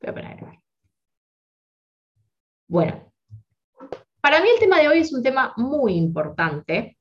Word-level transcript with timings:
Voy 0.00 0.10
a 0.10 0.14
poner. 0.14 0.60
Bueno, 2.68 3.12
para 4.20 4.40
mí 4.40 4.48
el 4.48 4.60
tema 4.60 4.78
de 4.78 4.88
hoy 4.88 4.98
es 5.00 5.12
un 5.12 5.22
tema 5.22 5.52
muy 5.56 5.94
importante, 5.94 6.96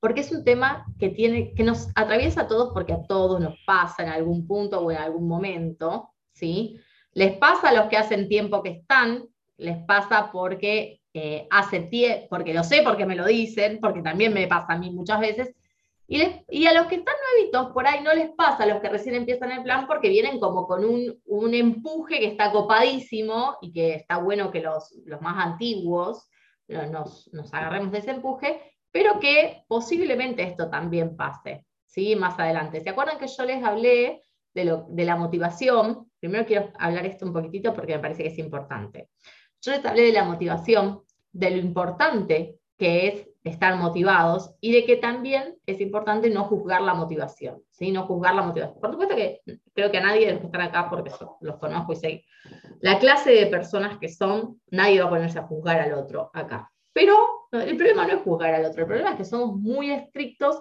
porque 0.00 0.20
es 0.20 0.30
un 0.30 0.44
tema 0.44 0.84
que, 0.98 1.08
tiene, 1.08 1.54
que 1.54 1.64
nos 1.64 1.88
atraviesa 1.94 2.42
a 2.42 2.48
todos, 2.48 2.72
porque 2.72 2.92
a 2.92 3.02
todos 3.02 3.40
nos 3.40 3.58
pasa 3.66 4.02
en 4.02 4.10
algún 4.10 4.46
punto 4.46 4.80
o 4.80 4.90
en 4.90 4.98
algún 4.98 5.26
momento, 5.26 6.10
¿sí? 6.32 6.78
Les 7.12 7.36
pasa 7.38 7.70
a 7.70 7.72
los 7.72 7.86
que 7.86 7.96
hacen 7.96 8.28
tiempo 8.28 8.62
que 8.62 8.70
están, 8.70 9.24
les 9.56 9.78
pasa 9.84 10.30
porque 10.30 11.00
eh, 11.14 11.48
hace 11.50 11.80
tiempo, 11.80 12.26
porque 12.30 12.54
lo 12.54 12.62
sé, 12.62 12.82
porque 12.82 13.06
me 13.06 13.16
lo 13.16 13.26
dicen, 13.26 13.80
porque 13.80 14.02
también 14.02 14.32
me 14.34 14.46
pasa 14.46 14.74
a 14.74 14.78
mí 14.78 14.90
muchas 14.90 15.18
veces, 15.18 15.54
y, 16.10 16.66
a 16.66 16.72
los 16.72 16.86
que 16.86 16.94
están 16.96 17.14
nuevitos 17.34 17.70
por 17.72 17.86
ahí 17.86 18.02
no 18.02 18.14
les 18.14 18.30
pasa, 18.30 18.64
a 18.64 18.66
los 18.66 18.80
que 18.80 18.88
recién 18.88 19.14
empiezan 19.14 19.52
el 19.52 19.62
plan, 19.62 19.86
porque 19.86 20.08
vienen 20.08 20.40
como 20.40 20.66
con 20.66 20.82
un, 20.84 21.54
empuje 21.54 22.18
que 22.18 22.26
está 22.28 22.50
copadísimo 22.50 23.58
y 23.60 23.72
que 23.72 23.94
está 23.94 24.16
bueno 24.16 24.50
que 24.50 24.60
los, 24.60 24.90
más 25.20 25.46
antiguos 25.46 26.30
nos, 26.66 27.30
agarremos 27.52 27.92
de 27.92 27.98
ese 27.98 28.12
empuje, 28.12 28.58
pero 28.90 29.20
que 29.20 29.64
posiblemente 29.68 30.42
esto 30.42 30.70
también 30.70 31.14
pase, 31.14 31.66
¿sí? 31.84 32.16
Más 32.16 32.38
adelante. 32.38 32.80
¿Se 32.80 32.88
acuerdan 32.88 33.18
que 33.18 33.28
yo 33.28 33.44
les 33.44 33.62
hablé 33.62 34.22
de, 34.54 34.64
lo, 34.64 34.86
de 34.88 35.04
la 35.04 35.16
motivación? 35.16 36.10
Primero 36.18 36.46
quiero 36.46 36.72
hablar 36.78 37.04
esto 37.04 37.26
un 37.26 37.34
poquitito 37.34 37.74
porque 37.74 37.96
me 37.96 38.00
parece 38.00 38.22
que 38.22 38.30
es 38.30 38.38
importante. 38.38 39.10
Yo 39.60 39.72
les 39.72 39.84
hablé 39.84 40.04
de 40.04 40.12
la 40.12 40.24
motivación, 40.24 41.02
de 41.32 41.50
lo 41.50 41.58
importante 41.58 42.60
que 42.78 43.08
es 43.08 43.27
estar 43.44 43.76
motivados 43.76 44.54
y 44.60 44.72
de 44.72 44.84
que 44.84 44.96
también 44.96 45.56
es 45.66 45.80
importante 45.80 46.28
no 46.30 46.44
juzgar 46.44 46.82
la 46.82 46.94
motivación, 46.94 47.62
¿sí? 47.70 47.90
No 47.92 48.06
juzgar 48.06 48.34
la 48.34 48.42
motivación. 48.42 48.80
Por 48.80 48.90
supuesto 48.90 49.16
que 49.16 49.40
creo 49.72 49.90
que 49.90 49.98
a 49.98 50.02
nadie 50.02 50.26
de 50.26 50.32
los 50.32 50.40
que 50.40 50.46
están 50.46 50.62
acá, 50.62 50.88
porque 50.90 51.10
los 51.40 51.56
conozco 51.56 51.92
y 51.92 51.96
sé 51.96 52.24
la 52.80 52.98
clase 52.98 53.30
de 53.30 53.46
personas 53.46 53.98
que 53.98 54.08
son, 54.08 54.60
nadie 54.70 55.00
va 55.00 55.06
a 55.06 55.10
ponerse 55.10 55.38
a 55.38 55.46
juzgar 55.46 55.80
al 55.80 55.94
otro 55.94 56.30
acá. 56.32 56.70
Pero 56.92 57.14
el 57.52 57.76
problema 57.76 58.06
no 58.06 58.14
es 58.14 58.22
juzgar 58.22 58.54
al 58.54 58.64
otro, 58.64 58.82
el 58.82 58.86
problema 58.86 59.10
es 59.10 59.16
que 59.16 59.24
somos 59.24 59.56
muy 59.56 59.90
estrictos 59.90 60.60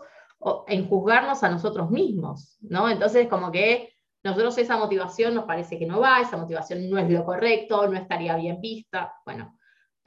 en 0.68 0.88
juzgarnos 0.88 1.44
a 1.44 1.50
nosotros 1.50 1.90
mismos, 1.90 2.58
¿no? 2.62 2.90
Entonces, 2.90 3.28
como 3.28 3.52
que 3.52 3.94
nosotros 4.24 4.58
esa 4.58 4.78
motivación 4.78 5.34
nos 5.34 5.46
parece 5.46 5.80
que 5.80 5.86
no 5.86 6.00
va, 6.00 6.22
esa 6.22 6.38
motivación 6.38 6.90
no 6.90 6.98
es 7.00 7.10
lo 7.10 7.26
correcto, 7.26 7.88
no 7.88 7.98
estaría 7.98 8.36
bien 8.36 8.60
vista. 8.62 9.14
Bueno, 9.26 9.57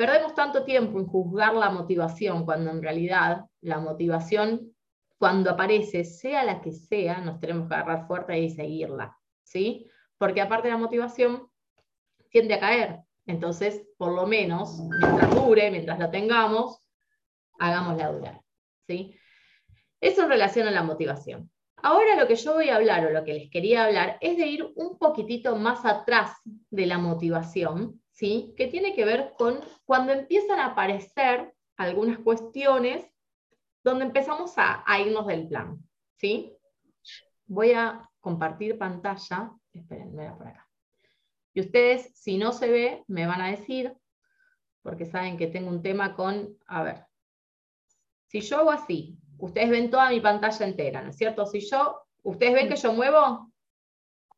Perdemos 0.01 0.34
tanto 0.34 0.65
tiempo 0.65 0.98
en 0.98 1.05
juzgar 1.05 1.53
la 1.53 1.69
motivación 1.69 2.47
cuando 2.47 2.70
en 2.70 2.83
realidad 2.83 3.45
la 3.61 3.81
motivación, 3.81 4.75
cuando 5.19 5.51
aparece, 5.51 6.05
sea 6.05 6.43
la 6.43 6.62
que 6.62 6.73
sea, 6.73 7.20
nos 7.20 7.39
tenemos 7.39 7.69
que 7.69 7.75
agarrar 7.75 8.06
fuerte 8.06 8.39
y 8.39 8.48
seguirla, 8.48 9.15
¿sí? 9.43 9.91
Porque 10.17 10.41
aparte 10.41 10.71
la 10.71 10.78
motivación, 10.78 11.51
tiende 12.31 12.55
a 12.55 12.61
caer. 12.61 13.01
Entonces, 13.27 13.87
por 13.98 14.15
lo 14.15 14.27
menos, 14.27 14.81
mientras 14.81 15.34
dure, 15.34 15.71
mientras 15.71 15.98
la 15.98 16.11
tengamos, 16.11 16.81
hagámosla 17.59 18.11
durar, 18.11 18.41
¿sí? 18.87 19.15
Eso 20.01 20.23
en 20.23 20.31
relación 20.31 20.67
a 20.67 20.71
la 20.71 20.83
motivación. 20.83 21.51
Ahora 21.77 22.17
lo 22.17 22.27
que 22.27 22.37
yo 22.37 22.55
voy 22.55 22.71
a 22.71 22.77
hablar 22.77 23.05
o 23.05 23.11
lo 23.11 23.23
que 23.23 23.34
les 23.34 23.51
quería 23.51 23.84
hablar 23.84 24.17
es 24.23 24.39
de 24.39 24.47
ir 24.47 24.73
un 24.77 24.97
poquitito 24.97 25.56
más 25.56 25.84
atrás 25.84 26.39
de 26.71 26.87
la 26.87 26.97
motivación 26.97 28.00
que 28.20 28.68
tiene 28.70 28.94
que 28.94 29.04
ver 29.06 29.32
con 29.38 29.60
cuando 29.86 30.12
empiezan 30.12 30.58
a 30.58 30.66
aparecer 30.66 31.54
algunas 31.76 32.18
cuestiones 32.18 33.10
donde 33.82 34.04
empezamos 34.04 34.52
a, 34.56 34.84
irnos 35.00 35.26
del 35.26 35.48
plan. 35.48 35.82
¿sí? 36.18 36.54
Voy 37.46 37.72
a 37.72 38.08
compartir 38.20 38.76
pantalla. 38.76 39.52
Esperen, 39.72 40.14
voy 40.14 40.26
a 40.26 40.36
por 40.36 40.48
acá. 40.48 40.68
Y 41.54 41.60
ustedes, 41.60 42.12
si 42.14 42.36
no 42.36 42.52
se 42.52 42.68
ve, 42.68 43.04
me 43.08 43.26
van 43.26 43.41
a 43.41 43.50
decir, 43.50 43.96
porque 44.82 45.06
saben 45.06 45.38
que 45.38 45.46
tengo 45.46 45.70
un 45.70 45.82
tema 45.82 46.14
con, 46.14 46.56
a 46.66 46.82
ver, 46.82 47.06
si 48.26 48.42
yo 48.42 48.58
hago 48.58 48.70
así, 48.70 49.19
ustedes 49.38 49.70
ven 49.70 49.91
toda 49.91 50.10
mi 50.10 50.20
pantalla 50.20 50.66
entera, 50.66 51.03
¿no 51.03 51.10
es 51.10 51.16
cierto? 51.16 51.47
Si 51.47 51.60
yo, 51.60 52.03
¿ustedes 52.22 52.53
ven 52.53 52.69
que 52.69 52.76
yo 52.76 52.92
muevo? 52.92 53.50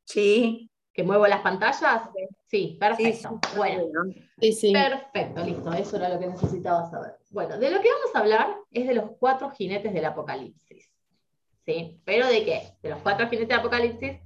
Sí. 0.05 0.72
¿Que 0.93 1.03
muevo 1.03 1.27
las 1.27 1.41
pantallas? 1.41 2.03
Sí, 2.47 2.77
perfecto. 2.79 3.41
bueno, 3.57 3.85
perfecto, 4.39 5.43
listo, 5.43 5.73
eso 5.73 5.97
era 5.97 6.11
lo 6.11 6.19
que 6.19 6.27
necesitaba 6.27 6.85
saber. 6.91 7.17
Bueno, 7.31 7.59
de 7.59 7.71
lo 7.71 7.81
que 7.81 7.89
vamos 7.89 8.15
a 8.15 8.19
hablar 8.19 8.57
es 8.71 8.87
de 8.87 8.95
los 8.95 9.13
cuatro 9.19 9.51
jinetes 9.51 9.95
del 9.95 10.05
apocalipsis. 10.05 10.93
¿Sí? 11.65 12.01
¿Pero 12.05 12.27
de 12.27 12.45
qué? 12.45 12.77
De 12.83 12.91
los 12.91 12.99
cuatro 13.01 13.27
jinetes 13.29 13.49
del 13.49 13.59
apocalipsis 13.61 14.19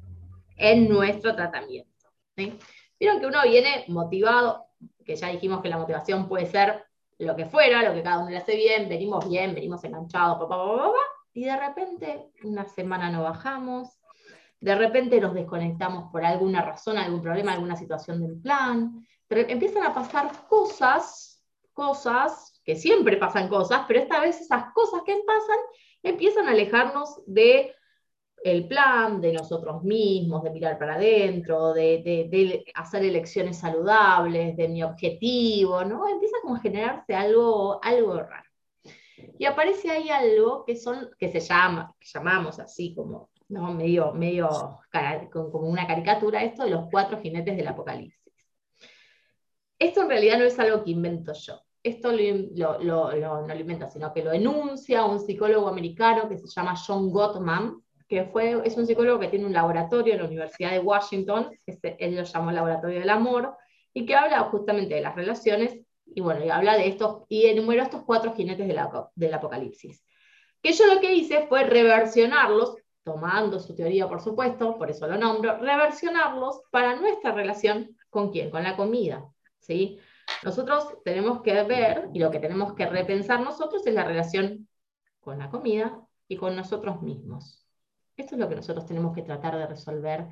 en 0.57 0.89
nuestro 0.89 1.37
tratamiento. 1.37 2.09
¿sí? 2.37 2.59
Vieron 2.99 3.21
que 3.21 3.27
uno 3.27 3.43
viene 3.45 3.85
motivado, 3.89 4.67
que 5.05 5.15
ya 5.15 5.29
dijimos 5.29 5.63
que 5.63 5.69
la 5.69 5.79
motivación 5.79 6.29
puede 6.29 6.47
ser 6.47 6.85
lo 7.19 7.37
que 7.37 7.47
fuera, 7.47 7.83
lo 7.83 7.95
que 7.95 8.03
cada 8.03 8.19
uno 8.19 8.31
le 8.31 8.39
hace 8.39 8.57
bien, 8.57 8.89
venimos 8.89 9.29
bien, 9.29 9.55
venimos 9.55 9.85
enganchados, 9.85 10.39
y 11.33 11.45
de 11.45 11.57
repente 11.57 12.31
una 12.45 12.67
semana 12.67 13.11
no 13.11 13.23
bajamos, 13.23 13.99
de 14.61 14.75
repente 14.75 15.21
nos 15.21 15.35
desconectamos 15.35 16.11
por 16.11 16.25
alguna 16.25 16.63
razón, 16.63 16.99
algún 16.99 17.23
problema, 17.23 17.53
alguna 17.53 17.77
situación 17.77 18.21
del 18.21 18.41
plan, 18.41 19.07
empiezan 19.29 19.85
a 19.85 19.95
pasar 19.95 20.31
cosas, 20.49 21.43
cosas, 21.73 22.61
que 22.65 22.77
siempre 22.77 23.17
pasan 23.17 23.49
cosas, 23.49 23.85
pero 23.87 24.01
esta 24.01 24.21
vez 24.21 24.41
esas 24.41 24.73
cosas 24.73 25.03
que 25.05 25.15
pasan 25.27 25.59
empiezan 26.03 26.49
a 26.49 26.53
alejarnos 26.53 27.23
de 27.27 27.75
el 28.45 28.69
plan, 28.69 29.21
de 29.21 29.33
nosotros 29.33 29.83
mismos, 29.83 30.43
de 30.45 30.51
mirar 30.51 30.79
para 30.79 30.95
adentro, 30.95 31.73
de, 31.73 32.65
hacer 32.75 33.05
elecciones 33.05 33.59
saludables, 33.59 34.57
de 34.57 34.69
mi 34.69 34.83
objetivo, 34.85 35.85
¿no? 35.85 36.09
Empieza 36.09 36.37
como 36.43 36.57
a 36.57 36.61
generarse 36.61 37.15
algo, 37.15 37.81
algo 37.83 38.21
raro. 38.21 38.49
Y 39.39 39.47
aparece 39.47 39.91
ahí 39.91 40.11
algo 40.11 40.65
que, 40.65 40.77
son, 40.77 41.11
que 41.19 41.31
se 41.31 41.41
llama, 41.41 41.95
que 41.99 42.07
llamamos 42.07 42.61
así 42.61 42.95
como 42.95 43.31
¿no? 43.49 43.73
medio, 43.73 44.13
medio 44.13 44.81
como 45.31 45.69
una 45.69 45.87
caricatura, 45.87 46.43
esto 46.43 46.65
de 46.65 46.71
los 46.71 46.87
cuatro 46.91 47.21
jinetes 47.21 47.57
del 47.57 47.69
apocalipsis. 47.69 48.33
Esto 49.79 50.03
en 50.03 50.09
realidad 50.09 50.39
no 50.39 50.45
es 50.45 50.59
algo 50.59 50.83
que 50.83 50.91
invento 50.91 51.33
yo. 51.35 51.61
Esto 51.83 52.11
lo, 52.11 52.81
no 52.81 53.47
lo 53.47 53.55
inventa, 53.55 53.89
sino 53.89 54.13
que 54.13 54.25
lo 54.25 54.33
enuncia 54.33 55.05
un 55.05 55.21
psicólogo 55.21 55.69
americano 55.69 56.29
que 56.29 56.39
se 56.39 56.49
llama 56.49 56.75
John 56.75 57.11
Gottman, 57.11 57.81
que 58.09 58.25
fue, 58.25 58.61
es 58.65 58.77
un 58.77 58.87
psicólogo 58.87 59.19
que 59.19 59.29
tiene 59.29 59.47
un 59.47 59.53
laboratorio 59.53 60.15
en 60.15 60.21
la 60.21 60.27
Universidad 60.27 60.71
de 60.71 60.79
Washington, 60.79 61.51
él 61.67 62.17
lo 62.17 62.23
llamó 62.23 62.51
Laboratorio 62.51 63.01
del 63.01 63.11
Amor, 63.11 63.57
y 63.93 64.05
que 64.07 64.15
habla 64.15 64.41
justamente 64.45 64.95
de 64.95 65.01
las 65.01 65.15
relaciones, 65.15 65.79
y 66.07 66.21
bueno, 66.21 66.45
y 66.45 66.51
habla 66.51 66.77
de 66.77 66.89
estos, 66.89 67.25
y 67.29 67.47
enumeró 67.47 67.83
estos 67.83 68.05
cuatro 68.05 68.35
jinetes 68.35 68.69
del 69.15 69.35
apocalipsis. 69.35 70.05
Que 70.63 70.73
yo 70.73 70.93
lo 70.93 71.01
que 71.01 71.15
hice 71.15 71.47
fue 71.49 71.65
reversionarlos, 71.65 72.77
tomando 73.07 73.61
su 73.61 73.73
teoría, 73.73 74.09
por 74.09 74.21
supuesto, 74.21 74.77
por 74.77 74.91
eso 74.91 75.07
lo 75.07 75.17
nombro, 75.17 75.59
reversionarlos 75.59 76.63
para 76.73 76.97
nuestra 76.97 77.31
relación 77.31 77.97
con 78.11 78.33
quién, 78.33 78.51
con 78.51 78.65
la 78.65 78.75
comida. 78.75 79.25
¿sí? 79.61 80.01
Nosotros 80.43 80.89
tenemos 81.05 81.41
que 81.41 81.63
ver, 81.63 82.09
y 82.13 82.19
lo 82.19 82.33
que 82.33 82.41
tenemos 82.41 82.75
que 82.75 82.85
repensar 82.85 83.41
nosotros 83.43 83.87
es 83.87 83.95
la 83.95 84.03
relación 84.03 84.69
con 85.21 85.39
la 85.39 85.49
comida 85.49 86.01
y 86.27 86.37
con 86.37 86.57
nosotros 86.57 87.01
mismos. 87.01 87.65
Esto 88.17 88.35
es 88.35 88.41
lo 88.41 88.49
que 88.49 88.57
nosotros 88.57 88.85
tenemos 88.87 89.15
que 89.15 89.23
tratar 89.23 89.57
de 89.57 89.69
resolver, 89.69 90.27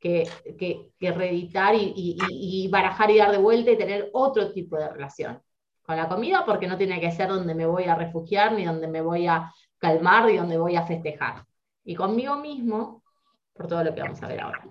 que, 0.00 0.26
que, 0.58 1.12
reeditar 1.12 1.74
y, 1.74 1.92
y, 1.94 2.68
barajar 2.68 3.10
y 3.10 3.18
dar 3.18 3.32
de 3.32 3.38
vuelta 3.38 3.70
y 3.70 3.76
tener 3.76 4.08
otro 4.14 4.50
tipo 4.50 4.78
de 4.78 4.88
relación 4.88 5.42
con 5.82 5.96
la 5.98 6.08
comida, 6.08 6.42
porque 6.46 6.68
no 6.68 6.78
tiene 6.78 7.02
que 7.02 7.10
ser 7.10 7.28
donde 7.28 7.54
me 7.54 7.66
voy 7.66 7.84
a 7.84 7.96
refugiar, 7.96 8.54
ni 8.54 8.64
donde 8.64 8.88
me 8.88 9.02
voy 9.02 9.26
a 9.26 9.52
calmar, 9.76 10.24
ni 10.24 10.38
donde 10.38 10.56
voy 10.56 10.76
a 10.76 10.86
festejar 10.86 11.44
y 11.84 11.94
conmigo 11.94 12.36
mismo 12.36 13.02
por 13.52 13.68
todo 13.68 13.84
lo 13.84 13.94
que 13.94 14.00
vamos 14.00 14.22
a 14.22 14.28
ver 14.28 14.40
ahora. 14.40 14.64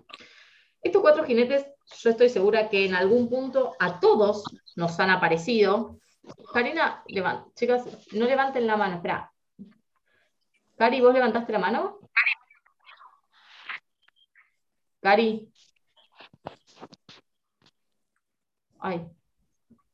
Estos 0.82 1.02
cuatro 1.02 1.24
jinetes, 1.24 1.66
yo 2.00 2.10
estoy 2.10 2.30
segura 2.30 2.70
que 2.70 2.86
en 2.86 2.96
algún 2.96 3.30
punto 3.30 3.76
a 3.80 4.00
todos 4.00 4.44
nos 4.76 5.00
han 5.00 5.10
aparecido. 5.10 6.00
Karina, 6.54 7.04
chicas, 7.56 7.86
no 8.14 8.26
levanten 8.26 8.68
la 8.68 8.78
mano, 8.78 8.96
espera. 8.96 9.32
Cari, 10.78 11.02
¿vos 11.02 11.14
levantaste 11.14 11.54
la 11.54 11.60
mano? 11.60 12.00
Cari. 15.02 15.50
Ay, 18.80 19.10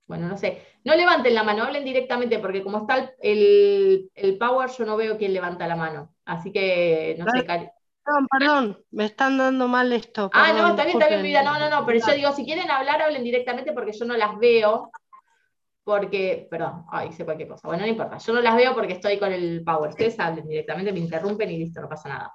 bueno, 0.09 0.27
no 0.27 0.37
sé. 0.37 0.63
No 0.83 0.95
levanten 0.95 1.35
la 1.35 1.43
mano, 1.43 1.63
hablen 1.63 1.85
directamente, 1.85 2.39
porque 2.39 2.63
como 2.63 2.79
está 2.79 3.13
el, 3.21 4.09
el 4.15 4.37
power, 4.39 4.67
yo 4.75 4.83
no 4.83 4.97
veo 4.97 5.19
quién 5.19 5.33
levanta 5.33 5.67
la 5.67 5.75
mano. 5.75 6.15
Así 6.25 6.51
que, 6.51 7.15
no 7.19 7.25
sé, 7.31 7.45
Cari. 7.45 7.69
Perdón, 8.03 8.27
perdón, 8.27 8.85
me 8.89 9.05
están 9.05 9.37
dando 9.37 9.67
mal 9.67 9.93
esto. 9.93 10.31
ah, 10.33 10.51
no, 10.51 10.69
está 10.69 10.83
bien, 10.83 10.97
está 10.97 11.09
bien, 11.09 11.21
vida. 11.21 11.43
No, 11.43 11.59
no, 11.59 11.69
no, 11.69 11.85
pero 11.85 11.99
yo 12.03 12.13
digo, 12.13 12.31
si 12.33 12.43
quieren 12.43 12.71
hablar, 12.71 13.03
hablen 13.03 13.23
directamente 13.23 13.71
porque 13.71 13.91
yo 13.93 14.03
no 14.05 14.17
las 14.17 14.35
veo. 14.39 14.89
Porque, 15.83 16.47
perdón, 16.49 16.85
ay, 16.91 17.09
hice 17.09 17.23
cualquier 17.23 17.49
cosa. 17.49 17.67
Bueno, 17.67 17.83
no 17.83 17.89
importa, 17.89 18.17
yo 18.17 18.33
no 18.33 18.41
las 18.41 18.55
veo 18.55 18.73
porque 18.73 18.93
estoy 18.93 19.19
con 19.19 19.31
el 19.31 19.63
power. 19.63 19.91
Ustedes 19.91 20.19
hablen 20.19 20.47
directamente, 20.47 20.91
me 20.91 20.99
interrumpen 20.99 21.51
y 21.51 21.59
listo, 21.59 21.81
no 21.81 21.87
pasa 21.87 22.09
nada. 22.09 22.33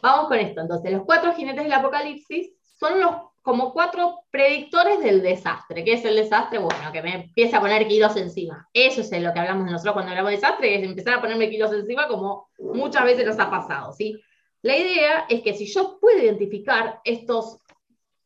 Vamos 0.00 0.28
con 0.28 0.38
esto. 0.38 0.60
Entonces, 0.60 0.92
los 0.92 1.02
cuatro 1.04 1.32
jinetes 1.32 1.64
del 1.64 1.72
apocalipsis 1.72 2.52
son 2.62 3.00
los 3.00 3.29
como 3.42 3.72
cuatro 3.72 4.20
predictores 4.30 5.00
del 5.00 5.22
desastre. 5.22 5.82
¿Qué 5.84 5.94
es 5.94 6.04
el 6.04 6.16
desastre? 6.16 6.58
Bueno, 6.58 6.92
que 6.92 7.02
me 7.02 7.14
empiece 7.14 7.56
a 7.56 7.60
poner 7.60 7.88
kilos 7.88 8.16
encima. 8.16 8.68
Eso 8.72 9.00
es 9.00 9.10
lo 9.10 9.32
que 9.32 9.38
hablamos 9.38 9.70
nosotros 9.70 9.94
cuando 9.94 10.10
hablamos 10.10 10.30
de 10.30 10.36
desastre, 10.36 10.76
es 10.76 10.82
empezar 10.82 11.14
a 11.14 11.20
ponerme 11.20 11.50
kilos 11.50 11.72
encima 11.72 12.06
como 12.06 12.50
muchas 12.58 13.04
veces 13.04 13.26
nos 13.26 13.38
ha 13.38 13.50
pasado, 13.50 13.92
¿sí? 13.92 14.20
La 14.62 14.76
idea 14.76 15.26
es 15.28 15.40
que 15.42 15.54
si 15.54 15.66
yo 15.66 15.98
puedo 15.98 16.18
identificar 16.18 17.00
estos, 17.04 17.58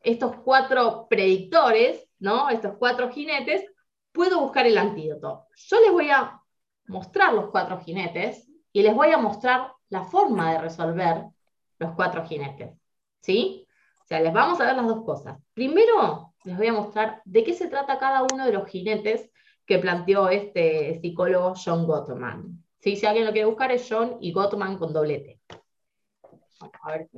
estos 0.00 0.36
cuatro 0.36 1.06
predictores, 1.08 2.08
¿no? 2.18 2.50
Estos 2.50 2.76
cuatro 2.76 3.10
jinetes, 3.10 3.64
puedo 4.10 4.40
buscar 4.40 4.66
el 4.66 4.78
antídoto. 4.78 5.46
Yo 5.54 5.80
les 5.80 5.92
voy 5.92 6.10
a 6.10 6.40
mostrar 6.86 7.32
los 7.34 7.50
cuatro 7.50 7.78
jinetes 7.80 8.48
y 8.72 8.82
les 8.82 8.94
voy 8.94 9.12
a 9.12 9.18
mostrar 9.18 9.72
la 9.90 10.02
forma 10.02 10.52
de 10.52 10.58
resolver 10.58 11.24
los 11.78 11.92
cuatro 11.94 12.24
jinetes. 12.26 12.72
¿Sí? 13.20 13.63
Les 14.20 14.32
vamos 14.32 14.60
a 14.60 14.66
ver 14.66 14.76
las 14.76 14.86
dos 14.86 15.04
cosas. 15.04 15.38
Primero, 15.54 16.34
les 16.44 16.56
voy 16.56 16.66
a 16.66 16.72
mostrar 16.72 17.22
de 17.24 17.44
qué 17.44 17.54
se 17.54 17.68
trata 17.68 17.98
cada 17.98 18.22
uno 18.22 18.46
de 18.46 18.52
los 18.52 18.68
jinetes 18.68 19.30
que 19.66 19.78
planteó 19.78 20.28
este 20.28 21.00
psicólogo 21.00 21.54
John 21.56 21.86
Gottman. 21.86 22.62
Si 22.80 23.06
alguien 23.06 23.24
lo 23.24 23.32
quiere 23.32 23.46
buscar, 23.46 23.72
es 23.72 23.86
John 23.88 24.18
y 24.20 24.32
Gottman 24.32 24.76
con 24.76 24.92
doblete. 24.92 25.40
a 26.82 26.90
ver, 26.90 27.08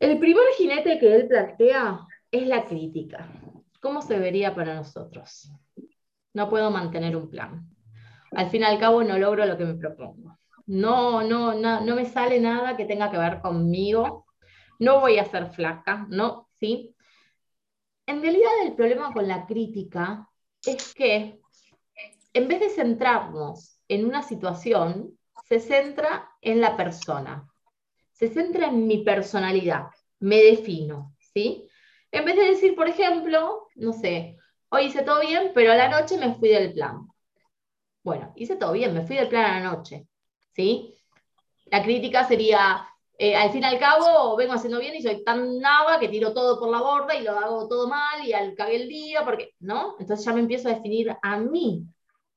el 0.00 0.18
primer 0.18 0.44
jinete 0.58 0.98
que 0.98 1.14
él 1.14 1.28
plantea 1.28 2.00
es 2.30 2.46
la 2.46 2.64
crítica. 2.66 3.26
¿Cómo 3.80 4.02
se 4.02 4.18
vería 4.18 4.54
para 4.54 4.74
nosotros? 4.74 5.50
No 6.34 6.50
puedo 6.50 6.70
mantener 6.70 7.16
un 7.16 7.30
plan. 7.30 7.66
Al 8.32 8.50
fin 8.50 8.62
y 8.62 8.64
al 8.64 8.78
cabo 8.78 9.02
no 9.02 9.16
logro 9.16 9.46
lo 9.46 9.56
que 9.56 9.64
me 9.64 9.74
propongo. 9.74 10.36
No, 10.66 11.22
no, 11.22 11.54
no, 11.54 11.80
no 11.80 11.94
me 11.94 12.04
sale 12.04 12.40
nada 12.40 12.76
que 12.76 12.84
tenga 12.84 13.10
que 13.10 13.18
ver 13.18 13.40
conmigo. 13.40 14.23
No 14.78 15.00
voy 15.00 15.18
a 15.18 15.24
ser 15.24 15.50
flaca, 15.50 16.06
¿no? 16.08 16.48
¿Sí? 16.60 16.94
En 18.06 18.20
realidad 18.20 18.50
el 18.64 18.74
problema 18.74 19.12
con 19.12 19.26
la 19.26 19.46
crítica 19.46 20.28
es 20.64 20.94
que 20.94 21.40
en 22.32 22.48
vez 22.48 22.60
de 22.60 22.70
centrarnos 22.70 23.78
en 23.88 24.04
una 24.04 24.22
situación, 24.22 25.18
se 25.44 25.60
centra 25.60 26.30
en 26.40 26.60
la 26.60 26.76
persona, 26.76 27.48
se 28.12 28.28
centra 28.28 28.68
en 28.68 28.86
mi 28.86 29.04
personalidad, 29.04 29.88
me 30.20 30.42
defino, 30.42 31.14
¿sí? 31.32 31.68
En 32.10 32.24
vez 32.24 32.36
de 32.36 32.44
decir, 32.44 32.74
por 32.74 32.88
ejemplo, 32.88 33.68
no 33.74 33.92
sé, 33.92 34.38
hoy 34.70 34.84
hice 34.84 35.02
todo 35.02 35.20
bien, 35.20 35.52
pero 35.54 35.72
a 35.72 35.76
la 35.76 35.88
noche 35.88 36.16
me 36.18 36.34
fui 36.34 36.48
del 36.48 36.72
plan. 36.72 37.06
Bueno, 38.02 38.32
hice 38.36 38.56
todo 38.56 38.72
bien, 38.72 38.94
me 38.94 39.06
fui 39.06 39.16
del 39.16 39.28
plan 39.28 39.44
a 39.44 39.60
la 39.60 39.70
noche. 39.70 40.06
¿sí? 40.54 40.94
La 41.66 41.82
crítica 41.82 42.26
sería, 42.26 42.86
eh, 43.18 43.36
al 43.36 43.50
fin 43.50 43.62
y 43.62 43.66
al 43.66 43.78
cabo, 43.78 44.36
vengo 44.36 44.52
haciendo 44.54 44.80
bien 44.80 44.94
y 44.94 45.02
soy 45.02 45.22
tan 45.24 45.58
nava 45.58 45.98
que 46.00 46.08
tiro 46.08 46.32
todo 46.32 46.58
por 46.58 46.70
la 46.70 46.80
borda 46.80 47.14
y 47.14 47.22
lo 47.22 47.38
hago 47.38 47.68
todo 47.68 47.88
mal 47.88 48.26
y 48.26 48.32
al 48.32 48.54
cagué 48.54 48.76
el 48.76 48.88
día, 48.88 49.24
porque, 49.24 49.54
¿no? 49.60 49.96
Entonces 49.98 50.24
ya 50.24 50.32
me 50.32 50.40
empiezo 50.40 50.68
a 50.68 50.74
definir 50.74 51.16
a 51.22 51.38
mí 51.38 51.86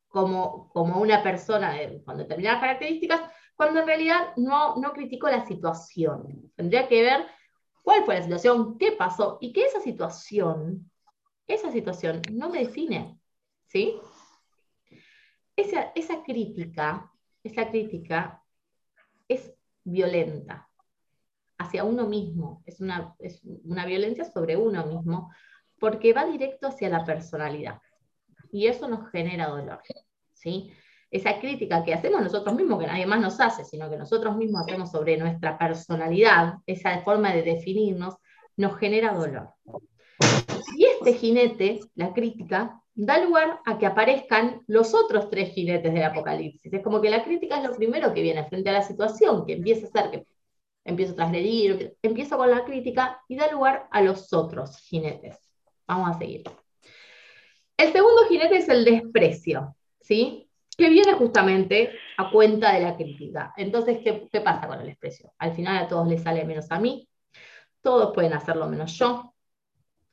como, 0.08 0.70
como 0.70 1.00
una 1.02 1.24
persona 1.24 1.76
con 2.06 2.18
determinadas 2.18 2.62
características, 2.62 3.22
cuando 3.56 3.80
en 3.80 3.88
realidad 3.88 4.34
no, 4.38 4.76
no 4.76 4.94
critico 4.94 5.28
la 5.28 5.46
situación. 5.46 6.52
Tendría 6.56 6.88
que 6.88 7.02
ver 7.02 7.26
cuál 7.82 8.04
fue 8.06 8.16
la 8.16 8.24
situación, 8.24 8.78
qué 8.78 8.92
pasó 8.92 9.38
y 9.42 9.52
que 9.52 9.66
esa 9.66 9.82
situación, 9.82 10.92
esa 11.48 11.72
situación 11.72 12.22
no 12.32 12.50
me 12.50 12.60
define, 12.60 13.20
¿sí? 13.66 14.00
Esa, 15.56 15.92
esa 15.96 16.22
crítica 16.22 17.12
esa 17.48 17.70
crítica 17.70 18.44
violenta 19.88 20.68
hacia 21.58 21.84
uno 21.84 22.06
mismo, 22.08 22.62
es 22.66 22.82
una, 22.82 23.16
es 23.20 23.42
una 23.64 23.86
violencia 23.86 24.26
sobre 24.26 24.56
uno 24.56 24.86
mismo, 24.86 25.32
porque 25.80 26.14
va 26.14 26.26
directo 26.26 26.68
hacia 26.68 26.90
la 26.90 27.04
personalidad. 27.04 27.82
Y 28.52 28.68
eso 28.68 28.88
nos 28.88 29.10
genera 29.12 29.48
dolor. 29.48 29.82
¿sí? 30.34 30.72
Esa 31.10 31.40
crítica 31.40 31.84
que 31.84 31.94
hacemos 31.94 32.22
nosotros 32.22 32.56
mismos, 32.56 32.80
que 32.80 32.88
nadie 32.88 33.06
más 33.06 33.22
nos 33.22 33.40
hace, 33.40 33.66
sino 33.66 33.90
que 33.90 33.98
nosotros 33.98 34.36
mismos 34.38 34.62
hacemos 34.62 34.92
sobre 34.92 35.18
nuestra 35.18 35.58
personalidad, 35.58 36.56
esa 36.66 37.02
forma 37.02 37.34
de 37.34 37.44
definirnos, 37.44 38.16
nos 38.56 38.78
genera 38.78 39.14
dolor. 39.14 39.50
Y 40.76 40.86
este 40.86 41.14
jinete, 41.14 41.80
la 41.96 42.14
crítica, 42.14 42.82
da 42.98 43.20
lugar 43.20 43.60
a 43.64 43.78
que 43.78 43.86
aparezcan 43.86 44.64
los 44.66 44.96
otros 44.96 45.30
tres 45.30 45.54
jinetes 45.54 45.94
del 45.94 46.04
apocalipsis. 46.04 46.74
Es 46.74 46.84
como 46.84 47.00
que 47.00 47.12
la 47.12 47.24
crítica 47.24 47.58
es 47.58 47.64
lo 47.64 47.76
primero 47.76 48.12
que 48.12 48.24
viene 48.24 48.44
frente 48.46 48.72
a 48.72 48.74
la 48.74 48.82
situación, 48.82 49.46
que 49.46 49.54
empieza 49.54 49.86
a 49.86 49.90
ser 49.92 50.12
que 50.12 50.26
empiezo 50.84 51.14
a 51.14 51.18
transgredir, 51.18 51.96
empiezo 52.02 52.38
con 52.38 52.50
la 52.50 52.66
crítica 52.66 53.22
y 53.28 53.36
da 53.36 53.52
lugar 53.52 53.88
a 53.92 54.02
los 54.02 54.34
otros 54.34 54.80
jinetes. 54.80 55.38
Vamos 55.86 56.10
a 56.10 56.18
seguir. 56.18 56.44
El 57.78 57.92
segundo 57.92 58.24
jinete 58.28 58.58
es 58.58 58.68
el 58.68 58.84
desprecio, 58.84 59.76
¿sí? 60.02 60.50
Que 60.76 60.90
viene 60.90 61.14
justamente 61.14 61.92
a 62.18 62.32
cuenta 62.32 62.74
de 62.74 62.80
la 62.80 62.98
crítica. 62.98 63.54
Entonces, 63.58 64.00
¿qué, 64.04 64.28
¿qué 64.32 64.42
pasa 64.42 64.68
con 64.68 64.80
el 64.80 64.88
desprecio? 64.88 65.32
Al 65.38 65.54
final 65.54 65.78
a 65.78 65.88
todos 65.88 66.08
les 66.08 66.24
sale 66.24 66.44
menos 66.46 66.72
a 66.72 66.80
mí, 66.80 67.08
todos 67.82 68.12
pueden 68.16 68.34
hacerlo 68.34 68.68
menos 68.68 68.98
yo, 68.98 69.36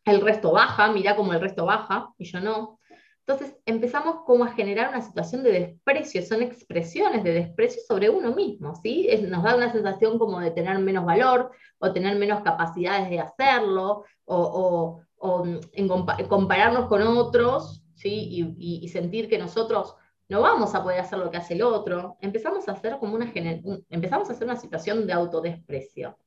el 0.04 0.20
resto 0.20 0.52
baja, 0.52 0.92
mira 0.92 1.16
cómo 1.16 1.32
el 1.32 1.40
resto 1.40 1.64
baja 1.64 2.12
y 2.18 2.24
yo 2.24 2.40
no. 2.40 2.78
Entonces 3.26 3.56
empezamos 3.64 4.16
como 4.26 4.44
a 4.44 4.52
generar 4.52 4.90
una 4.90 5.00
situación 5.00 5.42
de 5.42 5.52
desprecio, 5.52 6.22
son 6.22 6.42
expresiones 6.42 7.24
de 7.24 7.32
desprecio 7.32 7.80
sobre 7.88 8.10
uno 8.10 8.34
mismo, 8.34 8.74
¿sí? 8.74 9.08
nos 9.22 9.42
da 9.42 9.56
una 9.56 9.72
sensación 9.72 10.18
como 10.18 10.40
de 10.40 10.50
tener 10.50 10.78
menos 10.78 11.06
valor 11.06 11.50
o 11.78 11.90
tener 11.90 12.18
menos 12.18 12.42
capacidades 12.42 13.08
de 13.08 13.20
hacerlo 13.20 14.04
o, 14.26 15.00
en 15.72 15.88
compararnos 16.28 16.86
con 16.86 17.00
otros, 17.02 17.82
¿sí? 17.94 18.54
Y, 18.58 18.88
sentir 18.88 19.26
que 19.26 19.38
nosotros 19.38 19.96
no 20.28 20.42
vamos 20.42 20.74
a 20.74 20.82
poder 20.82 21.00
hacer 21.00 21.18
lo 21.18 21.30
que 21.30 21.38
hace 21.38 21.54
el 21.54 21.62
otro. 21.62 22.18
Empezamos 22.20 22.68
a 22.68 22.72
hacer 22.72 22.98
como 22.98 23.14
una, 23.14 23.32
empezamos 23.88 24.28
a 24.28 24.34
hacer 24.34 24.46
una 24.46 24.56
situación 24.56 25.06
de 25.06 25.14
autodesprecio. 25.14 26.18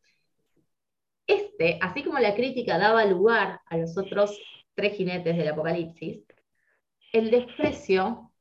Este, 1.57 1.79
así 1.81 2.03
como 2.03 2.19
la 2.19 2.35
crítica 2.35 2.77
daba 2.77 3.03
lugar 3.05 3.61
a 3.65 3.77
los 3.77 3.97
otros 3.97 4.39
tres 4.75 4.95
jinetes 4.95 5.35
del 5.35 5.47
Apocalipsis, 5.47 6.23
el 7.11 7.31
desprecio 7.31 8.31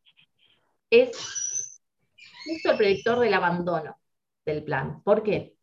es 0.90 1.80
justo 2.44 2.72
el 2.72 2.76
predictor 2.76 3.20
del 3.20 3.32
abandono 3.32 3.96
del 4.44 4.62
plan. 4.64 5.02
¿Por 5.02 5.22
qué? 5.22 5.54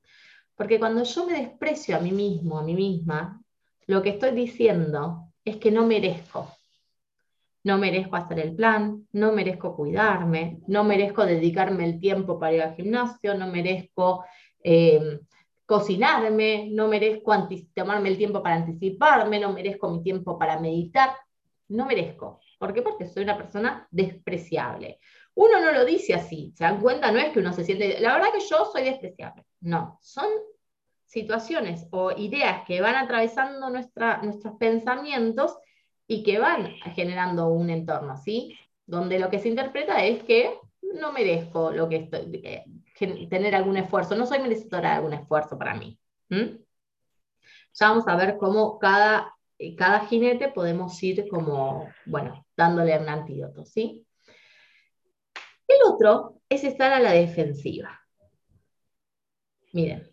Porque 0.55 0.79
cuando 0.79 1.03
yo 1.03 1.27
me 1.27 1.33
desprecio 1.33 1.95
a 1.95 1.99
mí 1.99 2.11
mismo, 2.11 2.57
a 2.57 2.63
mí 2.63 2.73
misma, 2.73 3.39
lo 3.85 4.01
que 4.01 4.09
estoy 4.09 4.31
diciendo 4.31 5.31
es 5.45 5.57
que 5.57 5.69
no 5.69 5.85
merezco. 5.85 6.51
No 7.63 7.77
merezco 7.77 8.15
hacer 8.15 8.39
el 8.39 8.55
plan, 8.55 9.07
no 9.11 9.31
merezco 9.31 9.75
cuidarme, 9.75 10.59
no 10.67 10.83
merezco 10.83 11.23
dedicarme 11.23 11.85
el 11.85 11.99
tiempo 11.99 12.39
para 12.39 12.53
ir 12.53 12.61
al 12.63 12.75
gimnasio, 12.75 13.35
no 13.35 13.47
merezco 13.47 14.25
eh, 14.63 15.19
cocinarme, 15.65 16.69
no 16.71 16.87
merezco 16.87 17.33
tomarme 17.73 18.09
el 18.09 18.17
tiempo 18.17 18.43
para 18.43 18.55
anticiparme, 18.55 19.39
no 19.39 19.53
merezco 19.53 19.89
mi 19.89 20.03
tiempo 20.03 20.37
para 20.37 20.59
meditar, 20.59 21.15
no 21.69 21.85
merezco. 21.85 22.39
¿Por 22.59 22.73
qué? 22.73 22.81
Porque 22.81 23.07
soy 23.07 23.23
una 23.23 23.37
persona 23.37 23.87
despreciable. 23.91 24.99
Uno 25.35 25.59
no 25.59 25.71
lo 25.71 25.85
dice 25.85 26.13
así, 26.13 26.53
se 26.55 26.63
dan 26.63 26.81
cuenta, 26.81 27.11
no 27.11 27.19
es 27.19 27.31
que 27.31 27.39
uno 27.39 27.53
se 27.53 27.63
siente, 27.63 27.99
la 27.99 28.13
verdad 28.13 28.31
que 28.33 28.45
yo 28.47 28.65
soy 28.71 28.83
despreciable, 28.83 29.45
no, 29.61 29.97
son 29.99 30.27
situaciones 31.05 31.87
o 31.91 32.11
ideas 32.11 32.63
que 32.67 32.81
van 32.81 32.95
atravesando 32.95 33.69
nuestros 33.69 34.55
pensamientos 34.59 35.57
y 36.07 36.23
que 36.23 36.37
van 36.37 36.67
generando 36.95 37.47
un 37.47 37.69
entorno, 37.69 38.15
¿sí? 38.17 38.55
Donde 38.85 39.17
lo 39.17 39.29
que 39.29 39.39
se 39.39 39.49
interpreta 39.49 40.03
es 40.03 40.23
que 40.23 40.55
no 40.99 41.11
merezco 41.11 41.71
lo 41.71 41.89
que 41.89 41.95
estoy, 41.97 42.25
tener 42.93 43.55
algún 43.55 43.77
esfuerzo, 43.77 44.15
no 44.15 44.25
soy 44.25 44.39
merecedora 44.39 44.89
de 44.89 44.95
algún 44.95 45.13
esfuerzo 45.13 45.57
para 45.57 45.73
mí. 45.73 45.99
Ya 46.29 47.89
vamos 47.89 48.07
a 48.07 48.15
ver 48.15 48.37
cómo 48.37 48.77
cada, 48.79 49.35
cada 49.77 50.01
jinete 50.01 50.49
podemos 50.49 51.01
ir 51.01 51.27
como, 51.27 51.89
bueno, 52.05 52.45
dándole 52.55 52.97
un 52.99 53.09
antídoto, 53.09 53.65
¿sí? 53.65 54.05
El 55.67 55.77
otro 55.87 56.41
es 56.49 56.63
estar 56.63 56.93
a 56.93 56.99
la 56.99 57.11
defensiva. 57.11 57.99
Miren, 59.71 60.07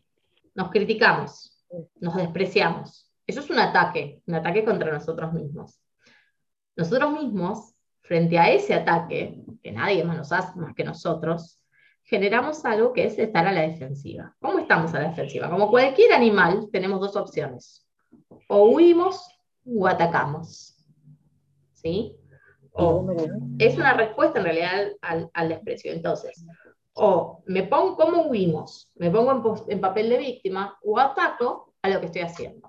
nos 0.55 0.71
criticamos, 0.71 1.67
nos 2.01 2.17
despreciamos. 2.17 3.13
Eso 3.27 3.41
es 3.41 3.51
un 3.51 3.59
ataque, 3.59 4.23
un 4.27 4.35
ataque 4.37 4.65
contra 4.65 4.91
nosotros 4.91 5.33
mismos. 5.33 5.79
Nosotros 6.77 7.13
mismos, 7.13 7.75
frente 8.01 8.39
a 8.39 8.51
ese 8.51 8.75
ataque, 8.75 9.39
que 9.63 9.73
nadie 9.73 10.03
más 10.03 10.17
nos 10.17 10.33
hace 10.33 10.59
más 10.59 10.75
que 10.75 10.83
nosotros, 10.83 11.60
generamos 12.05 12.65
algo 12.65 12.93
que 12.93 13.05
es 13.05 13.19
estar 13.19 13.47
a 13.47 13.53
la 13.53 13.63
defensiva. 13.63 14.35
¿Cómo 14.41 14.59
estamos 14.59 14.93
a 14.95 15.01
la 15.01 15.09
defensiva? 15.09 15.49
Como 15.51 15.71
cualquier 15.71 16.13
animal, 16.13 16.69
tenemos 16.73 17.01
dos 17.01 17.17
opciones. 17.17 17.87
O 18.49 18.71
huimos 18.71 19.39
o 19.65 19.87
atacamos. 19.87 20.77
¿Sí? 21.73 22.17
es 23.59 23.77
una 23.77 23.95
respuesta 23.95 24.39
en 24.39 24.45
realidad 24.45 24.93
al, 25.03 25.49
desprecio. 25.49 25.93
Entonces, 25.93 26.45
o 26.95 27.43
me 27.47 27.65
pongo, 27.65 27.97
¿cómo 27.97 28.23
huimos? 28.23 28.91
Me 28.95 29.11
pongo 29.11 29.65
en, 29.69 29.81
papel 29.81 30.09
de 30.09 30.19
víctima 30.19 30.79
o 30.83 30.99
ataco 30.99 31.75
a 31.83 31.89
lo 31.89 32.01
que 32.01 32.07
estoy 32.07 32.23
haciendo. 32.23 32.69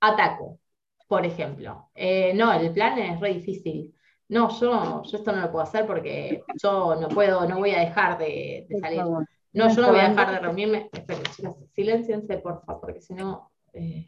Ataco, 0.00 0.58
por 1.08 1.24
ejemplo. 1.24 1.90
Eh, 1.94 2.32
no, 2.34 2.52
el 2.52 2.72
plan 2.72 2.98
es 2.98 3.20
re 3.20 3.34
difícil. 3.34 3.93
No, 4.28 4.48
yo, 4.58 5.02
yo 5.02 5.18
esto 5.18 5.32
no 5.32 5.42
lo 5.42 5.52
puedo 5.52 5.64
hacer 5.64 5.86
porque 5.86 6.42
yo 6.62 6.96
no 6.96 7.08
puedo, 7.08 7.46
no 7.46 7.58
voy 7.58 7.72
a 7.72 7.80
dejar 7.80 8.18
de, 8.18 8.66
salir. 8.80 9.02
No, 9.52 9.68
yo 9.72 9.82
no 9.82 9.90
voy 9.90 10.00
a 10.00 10.08
dejar 10.08 10.30
de 10.30 10.38
reunirme. 10.38 10.88
Esperen, 10.92 11.22
chicas, 11.24 11.54
silenciense, 11.72 12.38
por 12.38 12.64
favor, 12.64 12.80
porque 12.80 13.00
si 13.00 13.14
no. 13.14 13.50
Eh, 13.72 14.06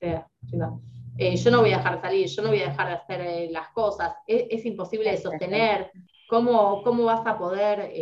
eh, 0.00 1.36
yo 1.36 1.50
no 1.50 1.60
voy 1.60 1.72
a 1.72 1.76
dejar 1.76 1.96
de 1.96 2.00
salir, 2.00 2.26
yo 2.26 2.42
no 2.42 2.48
voy 2.48 2.60
a 2.60 2.68
dejar 2.70 2.88
de 2.88 2.94
hacer 2.94 3.20
eh, 3.20 3.48
las 3.50 3.68
cosas. 3.68 4.14
Es, 4.26 4.64
imposible 4.64 5.10
de 5.10 5.18
sostener. 5.18 5.92
¿Cómo, 6.28 6.82
¿Cómo, 6.82 7.04
vas 7.04 7.24
a 7.26 7.38
poder, 7.38 7.92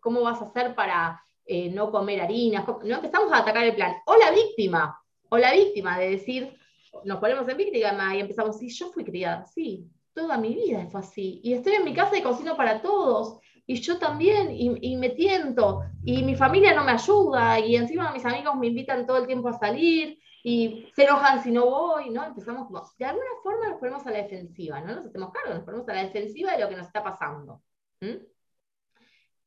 cómo 0.00 0.22
vas 0.22 0.40
a 0.40 0.46
hacer 0.46 0.74
para 0.74 1.20
no 1.72 1.90
comer 1.90 2.20
harinas? 2.20 2.64
No 2.84 2.94
empezamos 2.94 3.32
a 3.32 3.38
atacar 3.38 3.64
el 3.64 3.74
plan. 3.74 3.96
O 4.06 4.16
la 4.16 4.30
víctima, 4.30 4.98
o 5.28 5.36
la 5.36 5.52
víctima 5.52 5.98
de 5.98 6.10
decir, 6.10 6.56
nos 7.04 7.18
ponemos 7.18 7.46
en 7.48 7.56
víctima 7.56 8.16
y 8.16 8.20
empezamos, 8.20 8.58
sí, 8.58 8.70
yo 8.70 8.90
fui 8.92 9.04
criada, 9.04 9.44
sí, 9.46 9.90
toda 10.14 10.38
mi 10.38 10.54
vida 10.54 10.86
fue 10.90 11.00
así. 11.00 11.40
Y 11.42 11.54
estoy 11.54 11.74
en 11.74 11.84
mi 11.84 11.94
casa 11.94 12.16
y 12.16 12.22
cocino 12.22 12.56
para 12.56 12.82
todos. 12.82 13.40
Y 13.66 13.76
yo 13.76 13.98
también, 13.98 14.48
y, 14.50 14.96
me 14.96 15.10
tiento, 15.10 15.82
y 16.04 16.24
mi 16.24 16.34
familia 16.34 16.74
no 16.74 16.84
me 16.84 16.92
ayuda, 16.92 17.60
y 17.60 17.76
encima 17.76 18.12
mis 18.12 18.24
amigos 18.24 18.56
me 18.56 18.66
invitan 18.66 19.06
todo 19.06 19.18
el 19.18 19.26
tiempo 19.26 19.48
a 19.48 19.58
salir, 19.58 20.18
y 20.42 20.88
se 20.96 21.04
enojan 21.04 21.42
si 21.42 21.52
no 21.52 21.70
voy, 21.70 22.10
¿no? 22.10 22.24
Empezamos 22.24 22.66
como, 22.66 22.82
de 22.98 23.04
alguna 23.04 23.30
forma 23.42 23.68
nos 23.68 23.78
ponemos 23.78 24.04
a 24.04 24.10
la 24.10 24.18
defensiva, 24.18 24.80
¿no? 24.80 24.96
Nos 24.96 25.06
hacemos 25.06 25.30
cargo, 25.30 25.54
nos 25.54 25.64
ponemos 25.64 25.88
a 25.88 25.94
la 25.94 26.02
defensiva 26.02 26.52
de 26.52 26.60
lo 26.60 26.68
que 26.68 26.76
nos 26.76 26.88
está 26.88 27.04
pasando. 27.04 27.62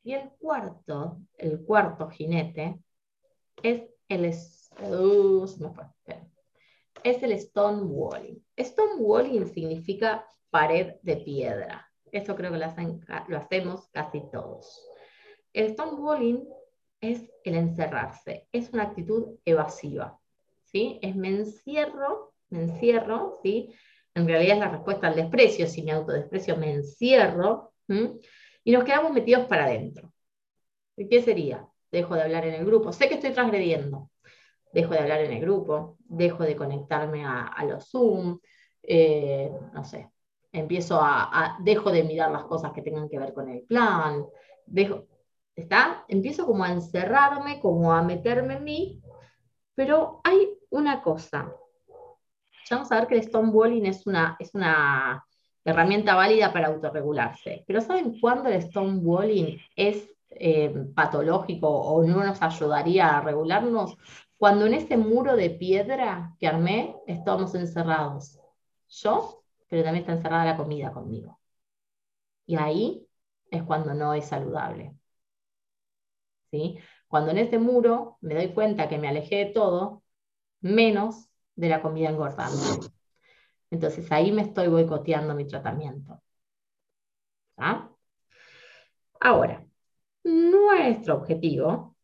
Y 0.03 0.13
el 0.13 0.29
cuarto, 0.39 1.19
el 1.37 1.65
cuarto 1.65 2.07
jinete, 2.09 2.79
es 3.61 3.83
el, 4.07 4.33
uh, 4.89 5.45
es 7.03 7.23
el 7.23 7.39
stonewalling. 7.39 8.45
Stonewalling 8.57 9.47
significa 9.47 10.25
pared 10.55 10.93
de 11.01 11.17
piedra. 11.17 11.91
Eso 12.13 12.33
creo 12.33 12.49
que 12.49 12.57
lo, 12.57 13.37
hacemos 13.37 13.89
casi 13.91 14.21
todos. 14.31 14.89
El 15.51 15.73
stonewalling 15.73 16.47
es 17.01 17.29
el 17.43 17.55
encerrarse, 17.55 18.47
es 18.53 18.71
una 18.71 18.83
actitud 18.83 19.37
evasiva. 19.43 20.17
¿sí? 20.63 20.97
Es 21.01 21.13
me 21.13 21.27
encierro, 21.27 22.31
me 22.51 22.61
encierro, 22.61 23.37
¿sí? 23.43 23.75
en 24.13 24.25
realidad 24.25 24.55
es 24.55 24.59
la 24.61 24.69
respuesta 24.69 25.07
al 25.07 25.15
desprecio, 25.15 25.67
si 25.67 25.83
me 25.83 25.91
autodesprecio 25.91 26.55
me 26.55 26.71
encierro, 26.71 27.73
y 28.63 28.71
nos 28.71 28.85
quedamos 28.85 29.11
metidos 29.11 29.47
para 29.47 29.65
adentro. 29.65 30.13
¿Qué 30.95 31.21
sería? 31.21 31.67
Dejo 31.91 32.15
de 32.15 32.21
hablar 32.21 32.47
en 32.47 32.53
el 32.53 32.65
grupo, 32.65 32.93
sé 32.93 33.09
que 33.09 33.15
estoy 33.15 33.33
transgrediendo, 33.33 34.09
dejo 34.71 34.93
de 34.93 34.99
hablar 34.99 35.19
en 35.19 35.33
el 35.33 35.41
grupo, 35.41 35.97
dejo 35.99 36.43
de 36.43 36.55
conectarme 36.55 37.25
a, 37.25 37.61
los 37.67 37.89
Zoom, 37.89 38.39
eh, 38.81 39.51
no 39.73 39.83
sé, 39.83 40.14
empiezo 40.59 40.99
a, 41.01 41.57
dejo 41.59 41.91
de 41.91 42.03
mirar 42.03 42.31
las 42.31 42.45
cosas 42.45 42.71
que 42.71 42.81
tengan 42.81 43.09
que 43.09 43.19
ver 43.19 43.33
con 43.33 43.49
el 43.49 43.61
plan, 43.61 44.25
dejo, 44.65 45.05
¿está? 45.55 46.05
Empiezo 46.07 46.45
como 46.45 46.63
a 46.63 46.71
encerrarme, 46.71 47.59
como 47.59 47.91
a 47.91 48.01
meterme 48.01 48.55
en 48.55 48.63
mí, 48.63 49.01
pero 49.75 50.21
hay 50.23 50.57
una 50.69 51.01
cosa. 51.01 51.51
Ya 52.69 52.77
vamos 52.77 52.91
a 52.91 52.95
ver 52.95 53.07
que 53.07 53.15
el 53.15 53.23
stonewalling 53.23 53.85
es 53.85 54.07
una, 54.07 54.35
es 54.39 54.53
una 54.55 55.23
herramienta 55.63 56.15
válida 56.15 56.51
para 56.53 56.67
autorregularse, 56.67 57.63
pero 57.67 57.81
¿saben 57.81 58.19
cuándo 58.19 58.49
el 58.49 58.61
stonewalling 58.61 59.59
es 59.75 60.09
eh, 60.29 60.73
patológico 60.95 61.69
o 61.69 62.03
no 62.03 62.23
nos 62.23 62.41
ayudaría 62.41 63.17
a 63.17 63.21
regularnos? 63.21 63.97
Cuando 64.37 64.65
en 64.65 64.73
ese 64.73 64.97
muro 64.97 65.35
de 65.35 65.49
piedra 65.49 66.35
que 66.39 66.47
armé 66.47 66.95
estamos 67.07 67.55
encerrados. 67.55 68.39
Yo 68.89 69.44
pero 69.67 69.83
también 69.83 70.03
está 70.03 70.13
encerrada 70.13 70.45
la 70.45 70.57
comida 70.57 70.91
conmigo. 70.91 71.39
Y 72.45 72.55
ahí 72.57 73.07
es 73.51 73.63
cuando 73.63 73.93
no 73.93 74.13
es 74.13 74.25
saludable. 74.25 74.95
¿Sí? 76.51 76.77
Cuando 77.07 77.31
en 77.31 77.39
ese 77.39 77.57
muro 77.59 78.17
me 78.21 78.35
doy 78.35 78.53
cuenta 78.53 78.87
que 78.89 78.97
me 78.97 79.07
alejé 79.07 79.37
de 79.37 79.45
todo, 79.47 80.03
menos 80.61 81.29
de 81.55 81.69
la 81.69 81.81
comida 81.81 82.09
engordante. 82.09 82.89
Entonces 83.71 84.11
ahí 84.11 84.31
me 84.31 84.43
estoy 84.43 84.67
boicoteando 84.67 85.35
mi 85.35 85.45
tratamiento. 85.47 86.21
¿Ah? 87.57 87.89
Ahora, 89.19 89.65
nuestro 90.23 91.15
objetivo 91.15 91.95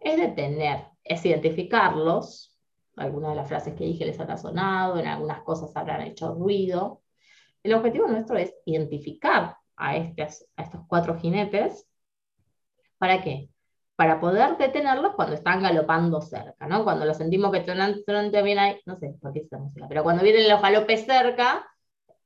es 0.00 0.16
detener, 0.18 0.86
es 1.04 1.24
identificarlos. 1.24 2.56
Algunas 2.96 3.30
de 3.30 3.36
las 3.36 3.48
frases 3.48 3.74
que 3.74 3.84
dije 3.84 4.04
les 4.04 4.18
habrá 4.20 4.36
sonado, 4.36 4.98
en 4.98 5.06
algunas 5.06 5.42
cosas 5.42 5.74
habrán 5.76 6.02
hecho 6.02 6.34
ruido, 6.34 7.02
el 7.62 7.74
objetivo 7.74 8.06
nuestro 8.06 8.36
es 8.36 8.54
identificar 8.64 9.56
a, 9.76 9.96
estos, 9.96 10.46
a 10.56 10.62
estos 10.62 10.80
cuatro 10.86 11.18
jinetes. 11.18 11.86
¿Para 12.98 13.22
qué? 13.22 13.48
Para 13.96 14.20
poder 14.20 14.56
detenerlos 14.56 15.14
cuando 15.14 15.34
están 15.34 15.62
galopando 15.62 16.20
cerca, 16.20 16.66
¿no? 16.66 16.84
Cuando 16.84 17.04
los 17.04 17.16
sentimos 17.16 17.52
que 17.52 17.60
también 17.60 18.58
hay, 18.58 18.80
no 18.86 18.96
sé 18.96 19.14
por 19.20 19.32
qué 19.32 19.40
esta 19.40 19.58
música, 19.58 19.86
pero 19.88 20.02
cuando 20.02 20.22
vienen 20.22 20.48
los 20.48 20.62
galopes 20.62 21.04
cerca, 21.04 21.66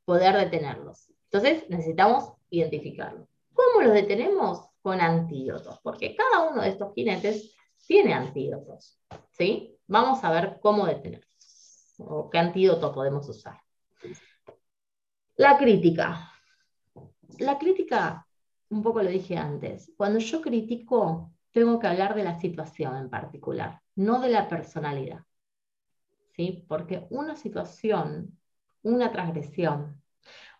poder 0.05 0.37
detenerlos. 0.37 1.11
Entonces 1.25 1.69
necesitamos 1.69 2.33
identificarlos. 2.51 3.29
¿Cómo 3.53 3.83
los 3.83 3.93
detenemos? 3.93 4.69
Con 4.83 5.01
antídotos, 5.01 5.81
porque 5.83 6.15
cada 6.15 6.51
uno 6.51 6.63
de 6.63 6.69
estos 6.69 6.93
jinetes 6.95 7.57
tiene 7.87 8.13
antídotos, 8.13 9.01
¿sí? 9.31 9.79
Vamos 9.87 10.23
a 10.23 10.31
ver 10.31 10.59
cómo 10.61 10.87
detenerlos, 10.87 11.95
o 11.99 12.29
qué 12.29 12.39
antídoto 12.39 12.93
podemos 12.93 13.29
usar. 13.29 13.64
La 15.37 15.59
crítica. 15.59 16.33
La 17.39 17.59
crítica, 17.59 18.25
un 18.71 18.83
poco 18.83 19.03
lo 19.03 19.11
dije 19.11 19.37
antes, 19.37 19.93
cuando 19.97 20.21
yo 20.21 20.41
critico, 20.41 21.33
tengo 21.51 21.81
que 21.81 21.89
hablar 21.89 22.15
de 22.15 22.23
la 22.23 22.39
situación 22.39 22.97
en 22.97 23.11
particular, 23.11 23.81
no 23.97 24.21
de 24.21 24.29
la 24.29 24.49
personalidad. 24.49 25.25
¿Sí? 26.37 26.65
Porque 26.69 27.07
una 27.11 27.35
situación, 27.37 28.39
una 28.83 29.11
transgresión, 29.11 30.01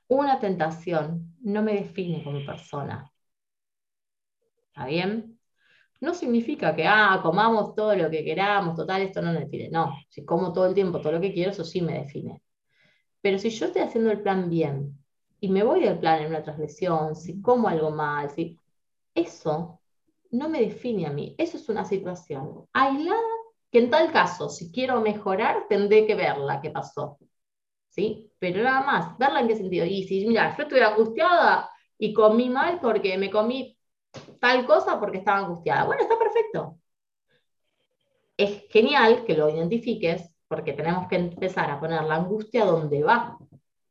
una 0.09 0.41
tentación 0.41 1.37
no 1.41 1.63
me 1.63 1.75
define 1.75 2.25
como 2.25 2.45
persona. 2.45 3.13
¿Está 4.69 4.87
bien? 4.87 5.39
No 6.01 6.15
significa 6.15 6.75
que, 6.75 6.87
ah, 6.87 7.21
comamos 7.23 7.75
todo 7.75 7.95
lo 7.97 8.11
que 8.11 8.25
queramos, 8.25 8.77
total, 8.77 9.03
esto 9.03 9.23
no 9.23 9.33
me 9.33 9.41
define. 9.41 9.71
No, 9.71 9.97
si 10.09 10.25
como 10.25 10.53
todo 10.53 10.67
el 10.67 10.75
tiempo 10.75 11.01
todo 11.01 11.13
lo 11.13 11.21
que 11.21 11.33
quiero, 11.33 11.53
eso 11.53 11.65
sí 11.65 11.81
me 11.81 12.01
define. 12.01 12.44
Pero 13.25 13.39
si 13.39 13.49
yo 13.49 13.65
estoy 13.65 13.81
haciendo 13.81 14.11
el 14.11 14.21
plan 14.21 14.51
bien 14.51 14.99
y 15.41 15.49
me 15.49 15.63
voy 15.63 15.81
del 15.81 15.99
plan 15.99 16.21
en 16.21 16.29
una 16.29 16.43
transgresión, 16.43 17.17
si 17.17 17.41
como 17.41 17.69
algo 17.69 17.91
mal, 17.91 18.29
si, 18.29 18.61
eso 19.15 19.81
no 20.31 20.51
me 20.51 20.61
define 20.61 21.07
a 21.07 21.11
mí. 21.11 21.35
Eso 21.39 21.57
es 21.57 21.71
una 21.71 21.87
situación 21.87 22.67
aislada 22.75 23.23
que 23.71 23.79
en 23.79 23.89
tal 23.89 24.13
caso, 24.13 24.51
si 24.51 24.71
quiero 24.71 25.01
mejorar, 25.01 25.65
tendré 25.71 26.07
que 26.07 26.15
verla 26.15 26.61
qué 26.61 26.69
pasó. 26.69 27.17
¿Sí? 27.89 28.31
Pero 28.39 28.63
nada 28.63 28.85
más, 28.85 29.17
verla 29.17 29.41
en 29.41 29.49
qué 29.49 29.57
sentido. 29.57 29.87
Y 29.87 30.05
si, 30.05 30.27
mira, 30.27 30.55
yo 30.59 30.65
estoy 30.65 30.81
angustiada 30.81 31.71
y 31.97 32.13
comí 32.13 32.51
mal 32.51 32.79
porque 32.79 33.17
me 33.17 33.31
comí 33.31 33.79
tal 34.39 34.67
cosa 34.67 35.01
porque 35.01 35.19
estaba 35.19 35.39
angustiada. 35.39 35.87
Bueno, 35.87 36.03
está 36.03 36.19
perfecto. 36.19 36.79
Es 38.37 38.65
genial 38.69 39.25
que 39.25 39.35
lo 39.35 39.49
identifiques 39.49 40.34
porque 40.49 40.73
tenemos 40.73 41.09
que 41.09 41.17
empezar 41.17 41.71
a 41.71 41.81
poner 41.81 42.03
la 42.05 42.17
angustia 42.17 42.65
donde 42.65 43.03
va, 43.03 43.39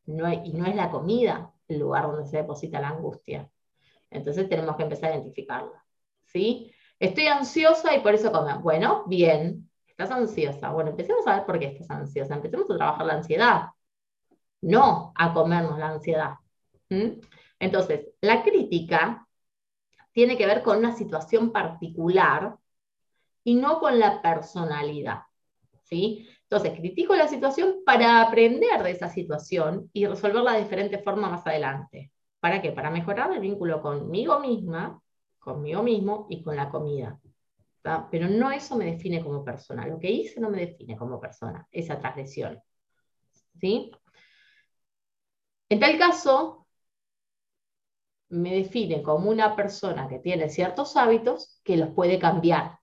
y 0.05 0.12
no 0.53 0.65
es 0.65 0.75
la 0.75 0.91
comida 0.91 1.53
el 1.67 1.79
lugar 1.79 2.07
donde 2.07 2.25
se 2.25 2.38
deposita 2.38 2.79
la 2.79 2.89
angustia. 2.89 3.50
Entonces 4.10 4.48
tenemos 4.50 4.75
que 4.75 4.83
empezar 4.83 5.12
a 5.12 5.15
identificarla. 5.15 5.83
¿sí? 6.25 6.72
Estoy 7.00 7.27
ansiosa 7.27 7.95
y 7.95 8.01
por 8.01 8.13
eso 8.13 8.31
como, 8.31 8.60
bueno, 8.60 9.03
bien, 9.07 9.69
estás 9.88 10.12
ansiosa. 10.12 10.72
Bueno, 10.72 10.91
empecemos 10.91 11.25
a 11.27 11.38
ver 11.38 11.45
por 11.45 11.60
qué 11.60 11.67
estás 11.67 11.89
ansiosa. 11.89 12.36
Empecemos 12.36 12.69
a 12.69 12.77
trabajar 12.77 13.05
la 13.05 13.13
ansiedad, 13.13 13.67
no 14.62 15.13
a 15.15 15.33
comernos 15.33 15.79
la 15.79 15.89
ansiedad. 15.89 16.36
Entonces, 17.60 18.07
la 18.22 18.43
crítica 18.43 19.27
tiene 20.12 20.38
que 20.38 20.45
ver 20.45 20.62
con 20.62 20.77
una 20.77 20.95
situación 20.95 21.51
particular 21.51 22.55
y 23.43 23.55
no 23.55 23.79
con 23.79 24.00
la 24.00 24.22
personalidad. 24.22 25.24
¿sí? 25.83 26.27
Entonces, 26.53 26.79
critico 26.79 27.15
la 27.15 27.27
situación 27.27 27.77
para 27.83 28.22
aprender 28.22 28.83
de 28.83 28.91
esa 28.91 29.10
situación 29.10 29.89
y 29.91 30.05
resolverla 30.05 30.53
de 30.53 30.62
diferente 30.62 31.00
forma 31.00 31.27
más 31.27 31.48
adelante. 31.48 32.12
¿Para 32.39 32.62
qué? 32.62 32.72
Para 32.72 32.91
mejorar 32.91 33.33
el 33.33 33.39
vínculo 33.39 33.81
conmigo 33.81 34.39
misma, 34.39 35.01
conmigo 35.39 35.81
mismo 35.81 36.27
y 36.29 36.43
con 36.43 36.55
la 36.55 36.69
comida. 36.69 37.19
Pero 38.12 38.27
no 38.29 38.51
eso 38.51 38.75
me 38.75 38.86
define 38.86 39.24
como 39.24 39.43
persona. 39.43 39.88
Lo 39.88 39.98
que 39.98 40.12
hice 40.12 40.39
no 40.39 40.51
me 40.51 40.60
define 40.60 40.95
como 40.95 41.19
persona, 41.19 41.67
esa 41.72 41.98
transgresión. 41.98 42.62
¿Sí? 43.60 43.89
En 45.69 45.79
tal 45.79 45.98
caso, 45.98 46.67
me 48.29 48.53
define 48.53 49.01
como 49.01 49.31
una 49.31 49.55
persona 49.55 50.07
que 50.07 50.19
tiene 50.19 50.50
ciertos 50.50 50.95
hábitos 50.98 51.60
que 51.63 51.77
los 51.77 51.89
puede 51.95 52.19
cambiar. 52.19 52.77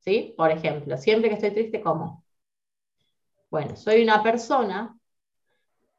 ¿sí? 0.00 0.34
Por 0.36 0.50
ejemplo, 0.50 0.96
siempre 0.98 1.28
que 1.28 1.36
estoy 1.36 1.52
triste, 1.52 1.80
como. 1.80 2.21
Bueno, 3.52 3.76
soy 3.76 4.02
una 4.02 4.22
persona 4.22 4.98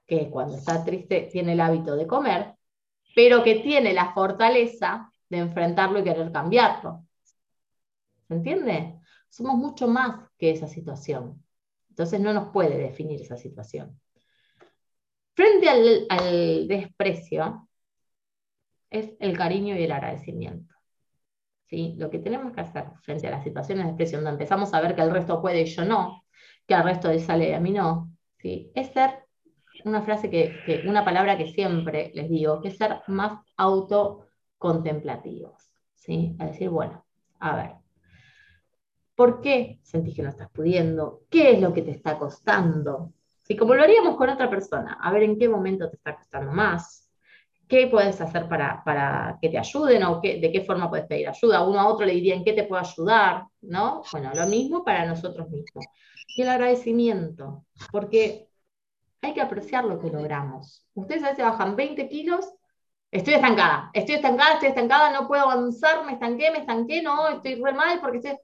que 0.08 0.28
cuando 0.32 0.58
está 0.58 0.84
triste 0.84 1.30
tiene 1.32 1.54
el 1.54 1.62
hábito 1.62 1.96
de 1.96 2.08
comer, 2.08 2.56
pero 3.16 3.44
que 3.44 3.60
tiene 3.60 3.94
la 3.94 4.12
fortaleza 4.12 5.12
de 5.30 5.38
enfrentarlo 5.38 6.00
y 6.00 6.04
querer 6.04 6.32
cambiarlo. 6.32 7.06
¿Se 8.28 8.34
entiende? 8.34 9.00
Somos 9.30 9.56
mucho 9.56 9.88
más 9.88 10.32
que 10.36 10.50
esa 10.50 10.68
situación. 10.68 11.46
Entonces 11.90 12.20
no 12.20 12.34
nos 12.34 12.52
puede 12.52 12.76
definir 12.76 13.22
esa 13.22 13.38
situación. 13.38 14.02
Frente 15.36 15.70
al, 15.70 16.68
desprecio 16.68 17.70
es 18.90 19.12
el 19.20 19.38
cariño 19.38 19.76
y 19.78 19.84
el 19.84 19.92
agradecimiento. 19.92 20.74
¿Sí? 21.68 21.94
Lo 22.00 22.10
que 22.10 22.18
tenemos 22.18 22.52
que 22.52 22.62
hacer 22.62 22.86
frente 23.04 23.28
a 23.28 23.32
las 23.32 23.44
situaciones 23.44 23.86
de 23.86 23.92
desprecio, 23.92 24.18
donde 24.18 24.32
empezamos 24.32 24.74
a 24.74 24.82
ver 24.82 24.96
que 24.96 25.04
el 25.04 25.12
resto 25.12 25.40
puede 25.40 25.62
y 25.62 25.66
yo 25.66 25.86
no, 25.86 26.23
que 26.68 26.76
al 26.76 26.84
resto 26.84 27.10
le 27.10 27.20
sale 27.20 27.56
a 27.56 27.60
mí 27.60 27.72
no, 27.72 28.12
¿sí? 28.38 28.72
es 28.76 28.92
ser 28.92 29.24
una 29.86 30.02
frase 30.02 30.30
que, 30.30 30.84
una 30.88 31.04
palabra 31.04 31.38
que 31.38 31.48
siempre 31.48 32.12
les 32.14 32.30
digo, 32.30 32.62
que 32.62 32.70
es 32.70 32.78
ser 32.78 33.02
más 33.08 33.40
autocontemplativos. 33.58 35.72
¿sí? 35.96 36.36
A 36.40 36.46
decir, 36.46 36.70
bueno, 36.70 37.06
a 37.40 37.56
ver, 37.56 37.72
¿por 39.16 39.42
qué 39.42 39.80
sentís 39.84 40.16
que 40.16 40.24
no 40.24 40.30
estás 40.30 40.50
pudiendo? 40.52 41.24
¿Qué 41.30 41.52
es 41.52 41.62
lo 41.62 41.74
que 41.74 41.82
te 41.82 41.92
está 41.92 42.18
costando? 42.18 43.14
¿Sí? 43.42 43.58
Como 43.58 43.76
lo 43.76 43.84
haríamos 43.84 44.16
con 44.16 44.30
otra 44.30 44.50
persona, 44.50 44.98
a 45.02 45.12
ver 45.12 45.24
en 45.24 45.38
qué 45.38 45.50
momento 45.50 45.90
te 45.90 45.98
está 45.98 46.16
costando 46.16 46.52
más. 46.52 47.03
¿Qué 47.74 47.88
puedes 47.88 48.22
hacer 48.22 48.48
para, 48.48 48.84
para 48.84 49.40
que 49.42 49.50
te 49.50 49.58
ayuden 49.58 50.04
o 50.04 50.22
qué, 50.22 50.40
de 50.40 50.52
qué 50.52 50.62
forma 50.62 50.92
puedes 50.92 51.08
pedir 51.08 51.28
ayuda? 51.28 51.68
Uno 51.68 51.80
a 51.80 51.88
otro 51.88 52.06
le 52.06 52.14
diría 52.14 52.36
en 52.36 52.44
qué 52.44 52.54
te 52.54 52.66
puedo 52.66 52.80
ayudar, 52.80 53.48
¿no? 53.62 54.04
Bueno, 54.12 54.30
lo 54.32 54.46
mismo 54.46 54.84
para 54.84 55.08
nosotros 55.08 55.50
mismos. 55.50 55.84
Y 56.38 56.44
el 56.44 56.50
agradecimiento, 56.50 57.66
porque 57.92 58.48
hay 59.24 59.34
que 59.34 59.42
apreciar 59.42 59.86
lo 59.86 60.00
que 60.00 60.12
logramos. 60.12 60.86
Ustedes 60.94 61.24
a 61.24 61.32
veces 61.32 61.44
bajan 61.44 61.76
20 61.76 62.08
kilos, 62.10 62.48
estoy 63.10 63.34
estancada, 63.34 63.90
estoy 63.92 64.16
estancada, 64.18 64.54
estoy 64.54 64.70
estancada, 64.70 65.12
no 65.12 65.28
puedo 65.28 65.42
avanzar, 65.50 66.06
me 66.06 66.14
estanqué, 66.14 66.52
me 66.52 66.60
estanqué, 66.60 67.02
no, 67.02 67.28
estoy 67.30 67.56
re 67.56 67.74
mal 67.74 68.00
porque 68.00 68.18
estoy... 68.18 68.38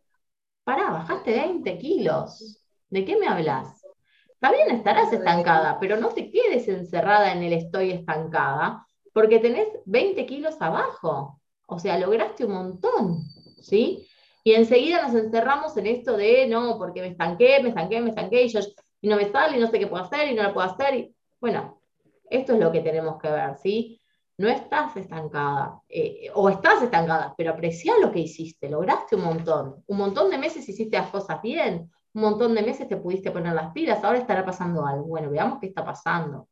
Pará, 0.64 0.90
bajaste 0.90 1.34
20 1.34 1.78
kilos. 1.78 2.66
¿De 2.90 3.06
qué 3.06 3.16
me 3.16 3.28
hablas? 3.28 3.80
Está 4.28 4.52
bien, 4.52 4.72
estarás 4.72 5.14
estancada, 5.14 5.78
pero 5.80 5.98
no 5.98 6.08
te 6.08 6.32
quedes 6.32 6.68
encerrada 6.68 7.32
en 7.32 7.44
el 7.44 7.54
estoy 7.54 7.92
estancada, 7.92 8.88
porque 9.14 9.40
tenés 9.40 9.68
20 9.86 10.26
kilos 10.26 10.56
abajo. 10.60 11.40
O 11.68 11.80
sea, 11.80 11.98
lograste 12.00 12.46
un 12.46 12.54
montón, 12.54 13.24
¿sí? 13.62 14.08
Y 14.44 14.54
enseguida 14.54 15.02
nos 15.06 15.14
encerramos 15.14 15.76
en 15.78 15.88
esto 15.88 16.18
de, 16.18 16.48
no, 16.48 16.78
porque 16.78 17.02
me 17.02 17.08
estanqué, 17.08 17.62
me 17.62 17.70
estanqué, 17.70 18.02
me 18.02 18.10
estanqué, 18.10 18.44
y 18.44 18.50
yo 18.50 18.60
y 19.02 19.08
no 19.08 19.16
me 19.16 19.32
sale 19.32 19.58
y 19.58 19.60
no 19.60 19.68
sé 19.68 19.80
qué 19.80 19.88
puedo 19.88 20.04
hacer 20.04 20.28
y 20.30 20.36
no 20.36 20.44
lo 20.44 20.54
puedo 20.54 20.68
hacer. 20.68 20.96
Y, 20.96 21.16
bueno, 21.40 21.82
esto 22.30 22.54
es 22.54 22.60
lo 22.60 22.72
que 22.72 22.82
tenemos 22.82 23.22
que 23.22 23.30
ver, 23.30 23.56
¿sí? 23.58 24.02
No 24.38 24.48
estás 24.48 24.96
estancada, 24.96 25.82
eh, 25.90 26.30
o 26.34 26.50
estás 26.50 26.82
estancada, 26.82 27.34
pero 27.38 27.52
aprecia 27.52 27.94
lo 28.02 28.12
que 28.12 28.20
hiciste, 28.20 28.70
lograste 28.70 29.16
un 29.16 29.24
montón. 29.24 29.84
Un 29.88 29.98
montón 29.98 30.30
de 30.30 30.38
meses 30.38 30.68
hiciste 30.68 30.98
las 30.98 31.10
cosas 31.10 31.42
bien, 31.42 31.92
un 32.14 32.22
montón 32.22 32.56
de 32.56 32.62
meses 32.62 32.88
te 32.88 32.98
pudiste 32.98 33.32
poner 33.32 33.54
las 33.54 33.72
pilas, 33.74 34.04
ahora 34.04 34.20
estará 34.20 34.46
pasando 34.46 34.86
algo. 34.86 35.06
Bueno, 35.06 35.30
veamos 35.30 35.60
qué 35.60 35.68
está 35.68 35.84
pasando. 35.84 36.48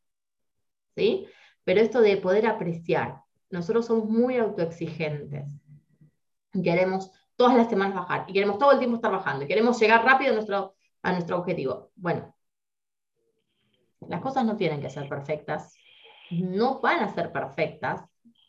¿Sí? 0.95 1.27
Pero 1.67 1.81
esto 1.81 1.99
de 1.99 2.15
poder 2.15 2.47
apreciar, 2.47 3.23
nosotros 3.49 3.87
somos 3.87 4.09
muy 4.09 4.37
autoexigentes. 4.37 5.51
Queremos 6.63 7.11
todas 7.35 7.57
las 7.57 7.69
semanas 7.69 7.93
bajar 7.93 8.23
y 8.29 8.31
queremos 8.31 8.57
todo 8.57 8.71
el 8.71 8.77
tiempo 8.77 8.95
estar 8.95 9.11
bajando 9.11 9.43
y 9.43 9.49
queremos 9.49 9.77
llegar 9.77 10.05
rápido 10.05 10.31
a 10.31 11.11
nuestro, 11.11 11.37
objetivo. 11.37 11.91
Bueno, 11.97 12.33
las 14.07 14.21
cosas 14.21 14.45
no 14.45 14.55
tienen 14.55 14.79
que 14.79 14.89
ser 14.89 15.09
perfectas, 15.09 15.75
no 16.31 16.79
van 16.79 17.01
a 17.01 17.13
ser 17.13 17.33
perfectas, 17.33 18.01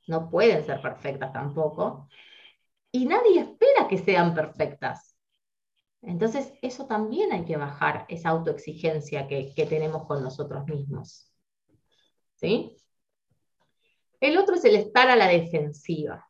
no 0.07 0.31
pueden 0.31 0.65
ser 0.65 0.81
perfectas 0.81 1.33
tampoco, 1.33 2.09
y 2.93 3.05
nadie 3.05 3.41
espera 3.41 3.89
que 3.89 3.99
sean 3.99 4.33
perfectas. 4.33 5.19
Entonces, 6.03 6.53
eso 6.63 6.87
también 6.87 7.33
hay 7.33 7.45
que 7.45 7.57
bajar, 7.57 8.07
esa 8.09 8.29
autoexigencia 8.29 9.27
que 9.27 9.67
tenemos 9.69 10.07
con 10.07 10.23
nosotros 10.23 10.65
mismos. 10.67 11.33
¿Sí? 12.37 12.77
El 14.21 14.37
otro 14.37 14.57
es 14.57 14.65
el 14.65 14.77
estar 14.77 15.09
a 15.09 15.17
la 15.17 15.29
defensiva. 15.29 16.29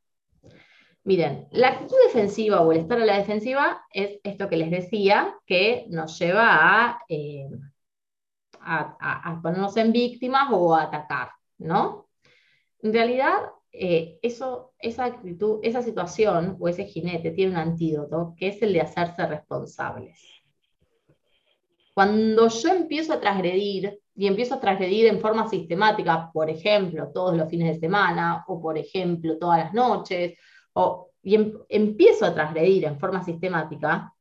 Miren, 1.04 1.48
la 1.52 1.68
actitud 1.68 1.96
defensiva 2.06 2.60
o 2.60 2.72
el 2.72 2.78
estar 2.78 3.00
a 3.00 3.06
la 3.06 3.18
defensiva 3.18 3.82
es 3.92 4.20
esto 4.22 4.48
que 4.48 4.56
les 4.58 4.70
decía, 4.70 5.34
que 5.46 5.86
nos 5.88 6.18
lleva 6.18 6.48
a 6.50 7.00
eh, 7.08 7.48
a, 8.68 9.40
ponernos 9.42 9.76
en 9.76 9.92
víctimas 9.92 10.48
o 10.52 10.74
a 10.74 10.82
atacar, 10.82 11.30
¿no? 11.58 12.08
En 12.82 12.92
realidad, 12.92 13.34
eh, 13.72 14.18
eso, 14.22 14.74
esa 14.78 15.06
actitud, 15.06 15.60
esa 15.62 15.82
situación 15.82 16.56
o 16.60 16.68
ese 16.68 16.84
jinete 16.84 17.30
tiene 17.30 17.52
un 17.52 17.58
antídoto 17.58 18.34
que 18.36 18.48
es 18.48 18.62
el 18.62 18.72
de 18.72 18.82
hacerse 18.82 19.26
responsables. 19.26 20.20
Cuando 21.94 22.48
yo 22.48 22.68
empiezo 22.68 23.14
a 23.14 23.20
transgredir 23.20 24.00
y 24.18 24.26
empiezo 24.26 24.56
a 24.56 24.60
transgredir 24.60 25.06
en 25.06 25.20
forma 25.20 25.48
sistemática, 25.48 26.28
por 26.32 26.50
ejemplo, 26.50 27.12
todos 27.14 27.36
los 27.36 27.48
fines 27.48 27.74
de 27.74 27.78
semana 27.78 28.44
o 28.48 28.60
por 28.60 28.76
ejemplo 28.76 29.38
todas 29.38 29.60
las 29.60 29.72
noches, 29.72 30.36
o, 30.72 31.12
y 31.22 31.36
em, 31.36 31.52
empiezo 31.68 32.26
a 32.26 32.34
transgredir 32.34 32.84
en 32.86 32.98
forma 32.98 33.22
sistemática, 33.22 34.12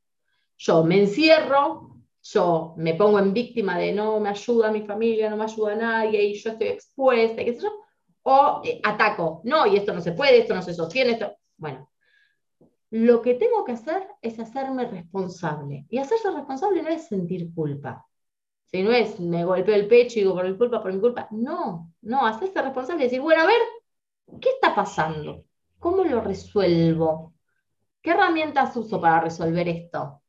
yo 0.56 0.84
me 0.84 1.00
encierro, 1.00 1.98
yo 2.22 2.76
me 2.78 2.94
pongo 2.94 3.18
en 3.18 3.34
víctima 3.34 3.80
de 3.80 3.92
no 3.92 4.20
me 4.20 4.30
ayuda 4.30 4.72
mi 4.72 4.84
familia, 4.84 5.32
no 5.32 5.38
me 5.38 5.46
ayuda 5.46 5.76
nadie 5.76 6.24
y 6.26 6.36
yo 6.36 6.52
estoy 6.52 6.68
expuesta, 6.68 7.44
qué 7.44 7.56
sé 7.56 7.62
yo, 7.64 7.72
o 8.22 8.62
eh, 8.64 8.80
ataco, 8.84 9.42
no, 9.46 9.66
y 9.66 9.78
esto 9.78 9.96
no 9.96 10.02
se 10.02 10.12
puede, 10.12 10.38
esto 10.38 10.54
no 10.54 10.62
se 10.62 10.76
sostiene, 10.76 11.14
esto, 11.14 11.36
bueno. 11.58 11.90
Lo 12.92 13.22
que 13.24 13.34
tengo 13.34 13.66
que 13.66 13.72
hacer 13.72 14.08
es 14.22 14.40
hacerme 14.40 14.86
responsable. 14.86 15.86
Y 15.90 15.98
hacerse 15.98 16.32
responsable 16.32 16.82
no 16.84 16.88
es 16.88 17.08
sentir 17.08 17.54
culpa. 17.54 18.08
Si 18.68 18.84
no 18.84 18.92
es 18.92 19.20
me 19.20 19.46
golpeo 19.46 19.76
el 19.76 19.88
pecho 19.88 20.20
y 20.20 20.24
digo 20.24 20.36
por 20.36 20.48
mi 20.48 20.58
culpa, 20.58 20.82
por 20.82 20.94
mi 20.94 21.00
culpa. 21.00 21.28
No, 21.32 21.94
no, 22.02 22.26
hacerse 22.26 22.62
responsable 22.62 23.04
y 23.04 23.06
decir, 23.06 23.22
bueno, 23.22 23.44
a 23.44 23.46
ver, 23.46 23.62
¿qué 24.42 24.50
está 24.50 24.76
pasando? 24.76 25.46
¿Cómo 25.80 26.04
lo 26.04 26.22
resuelvo? 26.22 27.34
¿Qué 28.02 28.12
herramientas 28.12 28.76
uso 28.76 29.00
para 29.00 29.22
resolver 29.22 29.68
esto? 29.70 30.22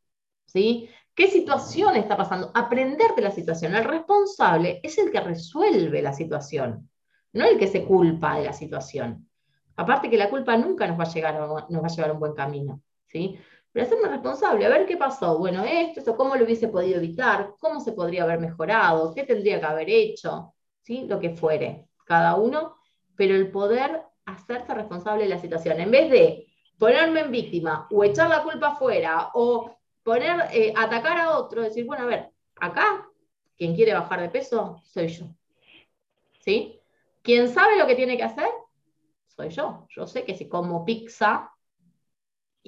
¿Sí? 0.45 0.89
¿Qué 1.15 1.29
situación 1.29 1.97
está 1.97 2.17
pasando? 2.17 2.53
Aprender 2.55 3.15
de 3.17 3.23
la 3.23 3.33
situación. 3.33 3.75
El 3.75 3.85
responsable 3.85 4.81
es 4.85 4.99
el 4.99 5.11
que 5.11 5.21
resuelve 5.21 6.01
la 6.01 6.13
situación, 6.13 6.89
no 7.33 7.45
el 7.45 7.59
que 7.59 7.67
se 7.67 7.85
culpa 7.85 8.37
de 8.37 8.45
la 8.45 8.53
situación. 8.53 9.29
Aparte 9.77 10.11
que 10.11 10.17
la 10.17 10.31
culpa 10.31 10.57
nunca 10.57 10.87
nos 10.87 10.99
va 10.99 11.05
a, 11.05 11.13
llegar, 11.13 11.35
nos 11.69 11.83
va 11.83 11.87
a 11.87 11.91
llevar 11.91 12.11
a 12.11 12.13
un 12.13 12.21
buen 12.21 12.35
camino. 12.35 12.83
¿sí? 13.09 13.39
Pero 13.79 13.87
hacerme 13.87 14.09
responsable, 14.09 14.67
a 14.67 14.71
ver 14.71 14.87
qué 14.87 14.97
pasó. 14.97 15.39
Bueno, 15.39 15.63
esto, 15.63 16.01
esto, 16.01 16.17
cómo 16.17 16.35
lo 16.35 16.45
hubiese 16.45 16.67
podido 16.67 16.97
evitar, 16.97 17.55
cómo 17.61 17.79
se 17.79 17.93
podría 17.93 18.25
haber 18.25 18.41
mejorado, 18.41 19.15
qué 19.15 19.23
tendría 19.23 19.61
que 19.61 19.67
haber 19.67 19.89
hecho, 19.89 20.53
¿sí? 20.83 21.07
lo 21.07 21.21
que 21.21 21.31
fuere, 21.31 21.87
cada 22.05 22.35
uno, 22.35 22.77
pero 23.15 23.37
el 23.37 23.53
poder 23.53 24.03
hacerse 24.25 24.75
responsable 24.75 25.23
de 25.23 25.29
la 25.29 25.39
situación. 25.39 25.79
En 25.79 25.93
vez 25.93 26.11
de 26.11 26.49
ponerme 26.77 27.21
en 27.21 27.31
víctima 27.31 27.87
o 27.93 28.03
echar 28.03 28.29
la 28.29 28.43
culpa 28.43 28.71
afuera 28.71 29.31
o 29.35 29.77
poner, 30.03 30.49
eh, 30.53 30.75
atacar 30.77 31.17
a 31.17 31.39
otro, 31.39 31.63
decir, 31.63 31.87
bueno, 31.87 32.03
a 32.03 32.07
ver, 32.07 32.31
acá, 32.57 33.09
quien 33.57 33.77
quiere 33.77 33.95
bajar 33.95 34.23
de 34.23 34.29
peso, 34.29 34.83
soy 34.83 35.07
yo. 35.07 35.27
¿Sí? 36.41 36.81
¿Quién 37.23 37.49
sabe 37.49 37.79
lo 37.79 37.87
que 37.87 37.95
tiene 37.95 38.17
que 38.17 38.25
hacer? 38.25 38.49
Soy 39.29 39.51
yo. 39.51 39.87
Yo 39.91 40.09
sé 40.09 40.25
que 40.25 40.35
si 40.35 40.49
como 40.49 40.85
pizza 40.85 41.53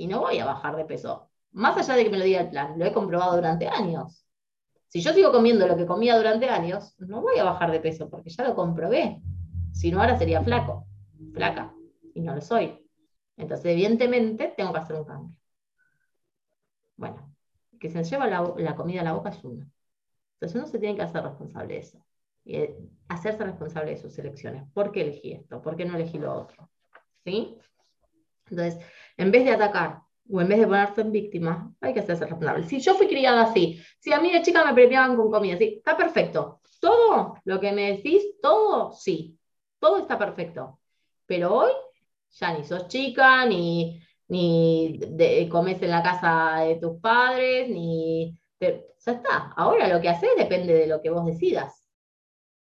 y 0.00 0.06
no 0.06 0.20
voy 0.20 0.38
a 0.38 0.46
bajar 0.46 0.76
de 0.76 0.86
peso, 0.86 1.28
más 1.52 1.76
allá 1.76 1.94
de 1.94 2.04
que 2.04 2.10
me 2.10 2.16
lo 2.16 2.24
diga 2.24 2.40
el 2.40 2.48
plan, 2.48 2.78
lo 2.78 2.86
he 2.86 2.92
comprobado 2.92 3.36
durante 3.36 3.68
años. 3.68 4.26
Si 4.88 5.02
yo 5.02 5.12
sigo 5.12 5.30
comiendo 5.30 5.66
lo 5.66 5.76
que 5.76 5.84
comía 5.84 6.16
durante 6.16 6.48
años, 6.48 6.94
no 6.98 7.20
voy 7.20 7.38
a 7.38 7.44
bajar 7.44 7.70
de 7.70 7.80
peso 7.80 8.08
porque 8.08 8.30
ya 8.30 8.44
lo 8.44 8.54
comprobé. 8.54 9.20
Si 9.72 9.92
no, 9.92 10.00
ahora 10.00 10.16
sería 10.16 10.42
flaco, 10.42 10.86
flaca, 11.34 11.74
y 12.14 12.22
no 12.22 12.34
lo 12.34 12.40
soy. 12.40 12.82
Entonces, 13.36 13.66
evidentemente, 13.66 14.54
tengo 14.56 14.72
que 14.72 14.78
hacer 14.78 14.96
un 14.96 15.04
cambio. 15.04 15.36
Bueno, 16.96 17.34
que 17.78 17.90
se 17.90 18.02
lleva 18.02 18.26
la, 18.26 18.74
comida 18.74 19.02
a 19.02 19.04
la 19.04 19.12
boca 19.12 19.28
es 19.28 19.44
uno. 19.44 19.70
Entonces 20.34 20.56
uno 20.56 20.66
se 20.66 20.78
tiene 20.78 20.96
que 20.96 21.02
hacer 21.02 21.22
responsable 21.22 21.74
de 21.74 21.80
eso. 21.80 22.04
Y 22.44 22.56
eh, 22.56 22.76
hacerse 23.08 23.44
responsable 23.44 23.90
de 23.90 23.98
sus 23.98 24.18
elecciones. 24.18 24.64
¿Por 24.72 24.92
qué 24.92 25.02
elegí 25.02 25.32
esto? 25.32 25.60
¿Por 25.60 25.76
qué 25.76 25.84
no 25.84 25.94
elegí 25.94 26.18
lo 26.18 26.34
otro? 26.34 26.70
¿Sí? 27.22 27.58
Entonces, 28.50 28.84
en 29.20 29.30
vez 29.30 29.44
de 29.44 29.52
atacar 29.52 30.00
o 30.32 30.40
en 30.40 30.48
vez 30.48 30.60
de 30.60 30.66
ponerse 30.66 31.00
en 31.00 31.12
víctima, 31.12 31.74
hay 31.80 31.92
que 31.92 32.00
hacerse 32.00 32.24
responsable. 32.24 32.66
Si 32.66 32.80
yo 32.80 32.94
fui 32.94 33.08
criada 33.08 33.42
así, 33.42 33.82
si 33.98 34.12
a 34.12 34.20
mí 34.20 34.32
de 34.32 34.42
chica 34.42 34.64
me 34.64 34.72
premiaban 34.72 35.16
con 35.16 35.30
comida, 35.30 35.58
sí, 35.58 35.74
está 35.78 35.96
perfecto. 35.96 36.60
Todo 36.80 37.34
lo 37.44 37.60
que 37.60 37.72
me 37.72 37.92
decís, 37.92 38.22
todo, 38.40 38.92
sí, 38.92 39.38
todo 39.78 39.98
está 39.98 40.16
perfecto. 40.16 40.78
Pero 41.26 41.54
hoy 41.54 41.72
ya 42.30 42.56
ni 42.56 42.64
sos 42.64 42.86
chica, 42.88 43.44
ni, 43.44 44.00
ni 44.28 45.48
comes 45.50 45.82
en 45.82 45.90
la 45.90 46.02
casa 46.02 46.60
de 46.60 46.76
tus 46.76 47.00
padres, 47.00 47.68
ni... 47.68 48.38
ya 48.60 48.68
está, 49.12 49.52
ahora 49.56 49.88
lo 49.88 50.00
que 50.00 50.08
haces 50.08 50.30
depende 50.36 50.72
de 50.74 50.86
lo 50.86 51.02
que 51.02 51.10
vos 51.10 51.26
decidas. 51.26 51.84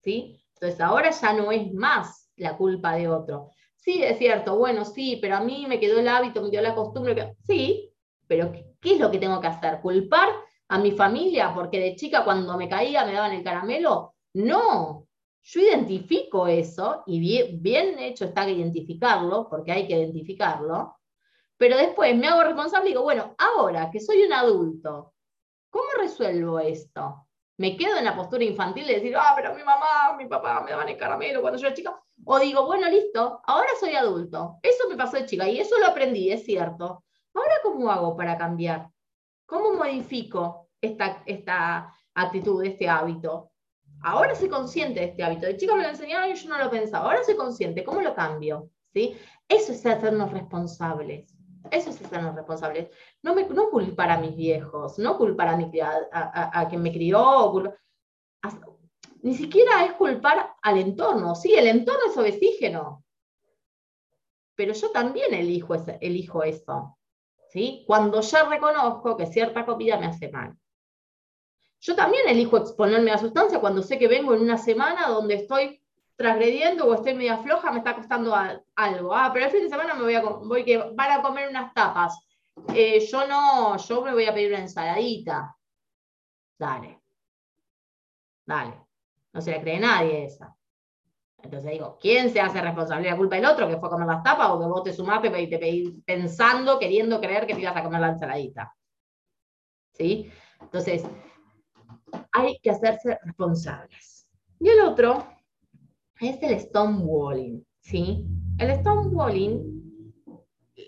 ¿Sí? 0.03 0.41
Entonces 0.55 0.81
ahora 0.81 1.11
ya 1.11 1.33
no 1.33 1.53
es 1.53 1.73
más 1.75 2.31
la 2.37 2.57
culpa 2.57 2.95
de 2.95 3.09
otro. 3.09 3.51
Sí, 3.88 4.03
es 4.05 4.18
cierto, 4.18 4.59
bueno, 4.59 4.85
sí, 4.85 5.18
pero 5.18 5.37
a 5.37 5.40
mí 5.40 5.64
me 5.66 5.81
quedó 5.81 5.98
el 5.98 6.09
hábito, 6.09 6.42
me 6.42 6.51
quedó 6.51 6.61
la 6.61 6.74
costumbre. 6.74 7.37
Sí, 7.46 7.90
pero 8.27 8.53
¿qué 8.53 8.92
es 8.92 9.01
lo 9.01 9.11
que 9.11 9.16
tengo 9.18 9.40
que 9.40 9.46
hacer? 9.46 9.81
¿Culpar 9.81 10.29
a 10.68 10.79
mi 10.79 10.90
familia 10.90 11.55
porque 11.55 11.81
de 11.81 11.96
chica 11.96 12.22
cuando 12.22 12.59
me 12.59 12.68
caía 12.68 13.07
me 13.07 13.14
daban 13.14 13.33
el 13.33 13.42
caramelo? 13.42 14.14
No, 14.35 15.09
yo 15.42 15.61
identifico 15.62 16.46
eso 16.46 17.03
y 17.07 17.18
bien, 17.18 17.62
bien 17.62 17.98
hecho 17.98 18.27
está 18.27 18.44
que 18.44 18.53
identificarlo, 18.53 19.48
porque 19.48 19.72
hay 19.72 19.88
que 19.88 19.96
identificarlo, 19.96 20.98
pero 21.57 21.79
después 21.79 22.14
me 22.14 22.29
hago 22.29 22.44
responsable 22.44 22.90
y 22.90 22.92
digo, 22.92 23.05
bueno, 23.05 23.35
ahora 23.38 23.90
que 23.90 24.01
soy 24.01 24.22
un 24.22 24.35
adulto, 24.35 25.14
¿cómo 25.70 25.88
resuelvo 25.98 26.61
esto? 26.61 27.28
¿Me 27.59 27.77
quedo 27.77 27.97
en 27.97 28.05
la 28.05 28.14
postura 28.14 28.44
infantil 28.44 28.87
de 28.87 28.94
decir, 28.94 29.16
ah, 29.16 29.33
pero 29.35 29.53
mi 29.53 29.64
mamá, 29.64 30.16
mi 30.16 30.27
papá 30.27 30.62
me 30.62 30.71
daban 30.71 30.88
el 30.88 30.97
caramelo 30.97 31.40
cuando 31.40 31.59
yo 31.59 31.66
era 31.66 31.75
chica? 31.75 32.01
O 32.25 32.38
digo, 32.38 32.64
bueno, 32.64 32.88
listo, 32.88 33.40
ahora 33.44 33.68
soy 33.81 33.97
adulto. 33.97 34.59
Eso 34.62 34.88
me 34.88 34.97
pasó 34.97 35.16
de 35.16 35.27
chica 35.27 35.49
y 35.49 35.59
eso 35.59 35.77
lo 35.79 35.87
aprendí, 35.87 36.31
es 36.31 36.44
cierto. 36.44 37.03
Ahora, 37.35 37.55
¿cómo 37.64 37.90
hago 37.90 38.16
para 38.16 38.38
cambiar? 38.38 38.88
¿Cómo 39.44 39.73
modifico 39.73 40.68
esta, 40.81 41.25
esta 41.27 41.92
actitud, 42.14 42.62
este 42.62 42.88
hábito? 42.88 43.51
Ahora 44.03 44.37
soy 44.37 44.49
consciente 44.49 45.01
de 45.01 45.07
este 45.07 45.25
hábito. 45.25 45.47
De 45.47 45.57
chica 45.57 45.75
me 45.75 45.83
lo 45.83 45.88
enseñaron 45.88 46.31
y 46.31 46.35
yo 46.35 46.49
no 46.49 46.59
lo 46.59 46.71
pensaba. 46.71 47.07
Ahora 47.07 47.25
soy 47.25 47.35
consciente. 47.35 47.83
¿Cómo 47.83 48.01
lo 48.01 48.14
cambio? 48.14 48.71
¿Sí? 48.92 49.16
Eso 49.49 49.73
es 49.73 49.85
hacernos 49.85 50.31
responsables. 50.31 51.35
Eso 51.71 51.90
es 51.90 52.01
hacernos 52.03 52.35
responsables. 52.35 52.90
No, 53.23 53.35
me, 53.35 53.49
no 53.49 53.71
culpar 53.71 54.11
a 54.11 54.18
mis 54.18 54.37
viejos, 54.37 54.99
no 54.99 55.16
culpar 55.16 55.49
a, 55.49 55.57
mi, 55.57 55.71
a, 55.81 56.66
quien 56.68 56.83
me 56.83 56.92
crió. 56.92 57.62
ni 59.23 59.35
siquiera 59.35 59.85
es 59.85 59.92
culpar 59.92 60.55
al 60.62 60.79
entorno. 60.79 61.35
Sí, 61.35 61.55
el 61.55 61.66
entorno 61.66 62.11
es 62.11 62.16
oxígeno. 62.16 63.05
Pero 64.55 64.73
yo 64.73 64.90
también 64.90 65.35
elijo, 65.35 65.75
elijo 66.01 66.42
eso. 66.42 66.99
¿sí? 67.51 67.85
Cuando 67.87 68.21
ya 68.21 68.49
reconozco 68.49 69.16
que 69.16 69.27
cierta 69.27 69.64
comida 69.64 69.99
me 69.99 70.07
hace 70.07 70.31
mal. 70.31 70.57
Yo 71.81 71.94
también 71.94 72.29
elijo 72.29 72.57
exponerme 72.57 73.12
a 73.12 73.18
sustancia 73.18 73.61
cuando 73.61 73.83
sé 73.83 73.99
que 73.99 74.09
vengo 74.09 74.35
en 74.35 74.42
una 74.42 74.59
semana 74.59 75.07
donde 75.09 75.35
estoy 75.35 75.81
transgrediendo 76.18 76.85
o 76.85 76.94
estoy 76.94 77.14
media 77.14 77.38
floja, 77.38 77.70
me 77.70 77.78
está 77.78 77.94
costando 77.94 78.35
algo. 78.35 79.14
Ah, 79.14 79.31
pero 79.33 79.44
el 79.46 79.52
fin 79.52 79.62
de 79.62 79.68
semana 79.68 79.94
me 79.94 80.02
voy 80.02 80.14
a, 80.16 80.20
voy 80.20 80.64
que 80.64 80.76
van 80.76 81.12
a 81.12 81.22
comer 81.22 81.48
unas 81.48 81.72
tapas. 81.72 82.18
Eh, 82.74 82.98
yo 83.07 83.26
no, 83.28 83.76
yo 83.76 84.02
me 84.02 84.12
voy 84.12 84.26
a 84.26 84.35
pedir 84.35 84.50
una 84.50 84.62
ensaladita. 84.62 85.57
Dale. 86.59 87.00
Dale. 88.44 88.85
No 89.33 89.40
se 89.40 89.52
la 89.52 89.61
cree 89.61 89.78
nadie 89.78 90.24
esa. 90.24 90.52
Entonces 91.40 91.70
digo, 91.70 91.96
¿quién 92.00 92.31
se 92.31 92.40
hace 92.40 92.61
responsable 92.61 93.04
de 93.04 93.11
la 93.12 93.16
culpa 93.16 93.37
del 93.37 93.46
otro 93.46 93.68
que 93.68 93.76
fue 93.76 93.87
a 93.87 93.92
comer 93.92 94.09
las 94.09 94.24
tapas 94.24 94.50
o 94.50 94.59
que 94.59 94.66
vos 94.66 94.83
te 94.83 94.92
sumaste 94.92 95.28
y 95.40 95.48
te 95.48 95.59
pedí 95.59 96.02
pensando, 96.04 96.81
queriendo 96.81 97.20
creer 97.20 97.46
que 97.46 97.54
te 97.54 97.61
ibas 97.61 97.76
a 97.76 97.85
comer 97.85 98.00
la 98.00 98.09
ensaladita? 98.09 98.74
¿Sí? 99.92 100.28
Entonces, 100.61 101.04
hay 102.33 102.59
que 102.59 102.70
hacerse 102.70 103.20
responsables. 103.22 104.28
Y 104.59 104.68
el 104.68 104.81
otro 104.81 105.38
es 106.20 106.42
el 106.42 106.59
stonewalling, 106.61 107.66
¿sí? 107.81 108.26
El 108.59 108.74
stonewalling, 108.76 110.14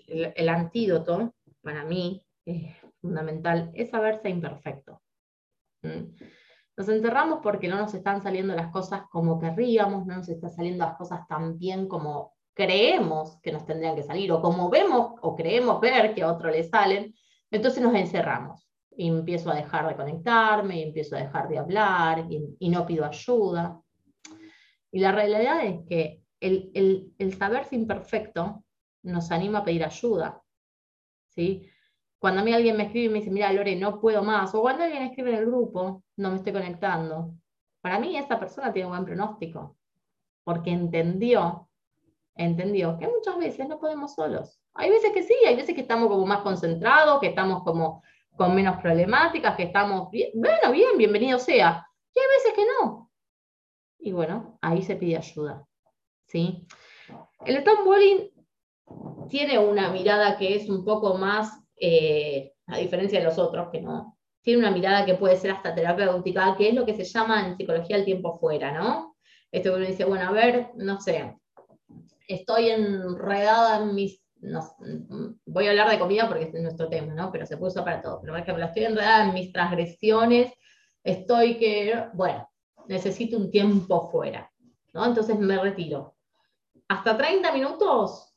el, 0.07 0.33
el 0.35 0.49
antídoto, 0.49 1.33
para 1.61 1.83
mí, 1.85 2.23
es 2.45 2.75
fundamental, 3.01 3.71
es 3.73 3.89
saberse 3.89 4.29
imperfecto. 4.29 5.01
Nos 6.77 6.89
enterramos 6.89 7.39
porque 7.41 7.67
no 7.67 7.77
nos 7.77 7.93
están 7.93 8.21
saliendo 8.21 8.55
las 8.55 8.71
cosas 8.71 9.03
como 9.11 9.39
querríamos, 9.39 10.05
no 10.05 10.17
nos 10.17 10.29
están 10.29 10.51
saliendo 10.51 10.85
las 10.85 10.95
cosas 10.95 11.27
tan 11.27 11.57
bien 11.57 11.87
como 11.87 12.33
creemos 12.53 13.39
que 13.41 13.51
nos 13.51 13.65
tendrían 13.65 13.95
que 13.95 14.03
salir, 14.03 14.31
o 14.31 14.41
como 14.41 14.69
vemos 14.69 15.13
o 15.21 15.35
creemos 15.35 15.79
ver 15.81 16.13
que 16.13 16.23
a 16.23 16.31
otro 16.31 16.49
le 16.49 16.63
salen, 16.63 17.13
entonces 17.49 17.81
nos 17.81 17.95
encerramos 17.95 18.67
y 18.95 19.07
empiezo 19.07 19.49
a 19.49 19.55
dejar 19.55 19.87
de 19.87 19.95
conectarme, 19.95 20.79
y 20.79 20.83
empiezo 20.83 21.15
a 21.15 21.19
dejar 21.19 21.47
de 21.47 21.57
hablar, 21.57 22.25
y, 22.29 22.69
no 22.69 22.85
pido 22.85 23.05
ayuda. 23.05 23.80
Y 24.91 24.99
la 24.99 25.11
realidad 25.11 25.65
es 25.65 25.85
que 25.87 26.23
el, 26.39 26.71
el, 26.73 27.13
el, 27.17 27.37
saberse 27.37 27.75
imperfecto 27.75 28.63
nos 29.03 29.31
anima 29.31 29.59
a 29.59 29.63
pedir 29.63 29.83
ayuda. 29.83 30.43
¿sí? 31.29 31.69
Cuando 32.19 32.41
a 32.41 32.43
mí 32.43 32.53
alguien 32.53 32.77
me 32.77 32.83
escribe 32.83 33.05
y 33.05 33.09
me 33.09 33.19
dice, 33.19 33.31
mira, 33.31 33.51
Lore, 33.53 33.75
no 33.75 33.99
puedo 33.99 34.23
más, 34.23 34.53
o 34.53 34.61
cuando 34.61 34.83
alguien 34.83 35.03
escribe 35.03 35.31
en 35.31 35.37
el 35.37 35.45
grupo, 35.45 36.03
no 36.17 36.29
me 36.29 36.37
estoy 36.37 36.53
conectando, 36.53 37.33
para 37.81 37.99
mí 37.99 38.15
esa 38.15 38.39
persona 38.39 38.71
tiene 38.71 38.87
un 38.87 38.91
buen 38.91 39.05
pronóstico, 39.05 39.77
porque 40.43 40.71
entendió, 40.71 41.67
entendió 42.35 42.97
que 42.99 43.07
muchas 43.07 43.37
veces 43.37 43.67
no 43.67 43.79
podemos 43.79 44.13
solos. 44.13 44.59
Hay 44.75 44.89
veces 44.89 45.11
que 45.13 45.23
sí, 45.23 45.33
hay 45.45 45.55
veces 45.55 45.73
que 45.73 45.81
estamos 45.81 46.09
como 46.09 46.25
más 46.25 46.41
concentrados, 46.41 47.19
que 47.19 47.27
estamos 47.27 47.63
como 47.63 48.03
con 48.37 48.55
menos 48.55 48.79
problemáticas, 48.79 49.55
que 49.55 49.63
estamos 49.63 50.09
bien, 50.11 50.29
bueno, 50.35 50.71
bien, 50.71 50.97
bienvenido 50.97 51.39
sea. 51.39 51.85
Y 52.13 52.19
hay 52.19 52.25
veces 52.37 52.53
que 52.53 52.65
no. 52.65 53.10
Y 54.01 54.11
bueno, 54.11 54.57
ahí 54.61 54.81
se 54.81 54.95
pide 54.95 55.17
ayuda. 55.17 55.65
¿sí? 56.25 56.65
El 57.45 57.63
Bowling 57.85 58.29
tiene 59.29 59.59
una 59.59 59.89
mirada 59.91 60.37
que 60.37 60.55
es 60.55 60.69
un 60.69 60.83
poco 60.83 61.17
más, 61.17 61.63
eh, 61.75 62.53
a 62.67 62.77
diferencia 62.77 63.19
de 63.19 63.25
los 63.25 63.37
otros, 63.37 63.69
que 63.71 63.81
no, 63.81 64.17
tiene 64.41 64.59
una 64.59 64.71
mirada 64.71 65.05
que 65.05 65.15
puede 65.15 65.37
ser 65.37 65.51
hasta 65.51 65.75
terapéutica, 65.75 66.55
que 66.57 66.69
es 66.69 66.73
lo 66.73 66.85
que 66.85 66.95
se 66.95 67.03
llama 67.03 67.45
en 67.45 67.57
psicología 67.57 67.95
el 67.95 68.05
tiempo 68.05 68.39
fuera, 68.39 68.71
¿no? 68.71 69.15
Esto 69.51 69.75
uno 69.75 69.85
dice, 69.85 70.05
bueno, 70.05 70.29
a 70.29 70.31
ver, 70.31 70.71
no 70.75 70.99
sé, 70.99 71.37
estoy 72.27 72.69
enredada 72.69 73.83
en 73.83 73.95
mis 73.95 74.21
voy 75.45 75.67
a 75.67 75.69
hablar 75.69 75.89
de 75.89 75.99
comida 75.99 76.27
porque 76.27 76.45
es 76.45 76.53
nuestro 76.53 76.89
tema, 76.89 77.13
¿no? 77.13 77.31
Pero 77.31 77.45
se 77.45 77.55
usar 77.55 77.83
para 77.83 78.01
todo. 78.01 78.19
Pero 78.21 78.33
por 78.33 78.41
ejemplo, 78.41 78.65
estoy 78.65 78.85
enredada 78.85 79.25
en 79.25 79.33
mis 79.33 79.51
transgresiones, 79.51 80.51
estoy 81.03 81.57
que, 81.57 82.05
bueno, 82.13 82.49
necesito 82.91 83.37
un 83.37 83.49
tiempo 83.49 84.09
fuera, 84.11 84.51
¿no? 84.93 85.05
Entonces 85.05 85.39
me 85.39 85.57
retiro. 85.57 86.15
Hasta 86.89 87.17
30 87.17 87.53
minutos 87.53 88.35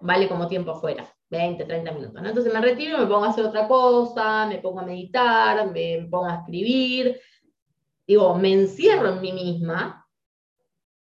vale 0.00 0.28
como 0.28 0.48
tiempo 0.48 0.74
fuera, 0.74 1.08
20, 1.30 1.64
30 1.64 1.92
minutos. 1.92 2.22
Entonces 2.22 2.52
me 2.52 2.60
retiro, 2.60 2.98
me 2.98 3.06
pongo 3.06 3.24
a 3.24 3.28
hacer 3.28 3.44
otra 3.44 3.68
cosa, 3.68 4.46
me 4.46 4.58
pongo 4.58 4.80
a 4.80 4.84
meditar, 4.84 5.70
me 5.70 6.06
pongo 6.10 6.26
a 6.26 6.40
escribir, 6.40 7.20
digo, 8.06 8.34
me 8.34 8.52
encierro 8.52 9.10
en 9.10 9.20
mí 9.20 9.32
misma 9.32 10.04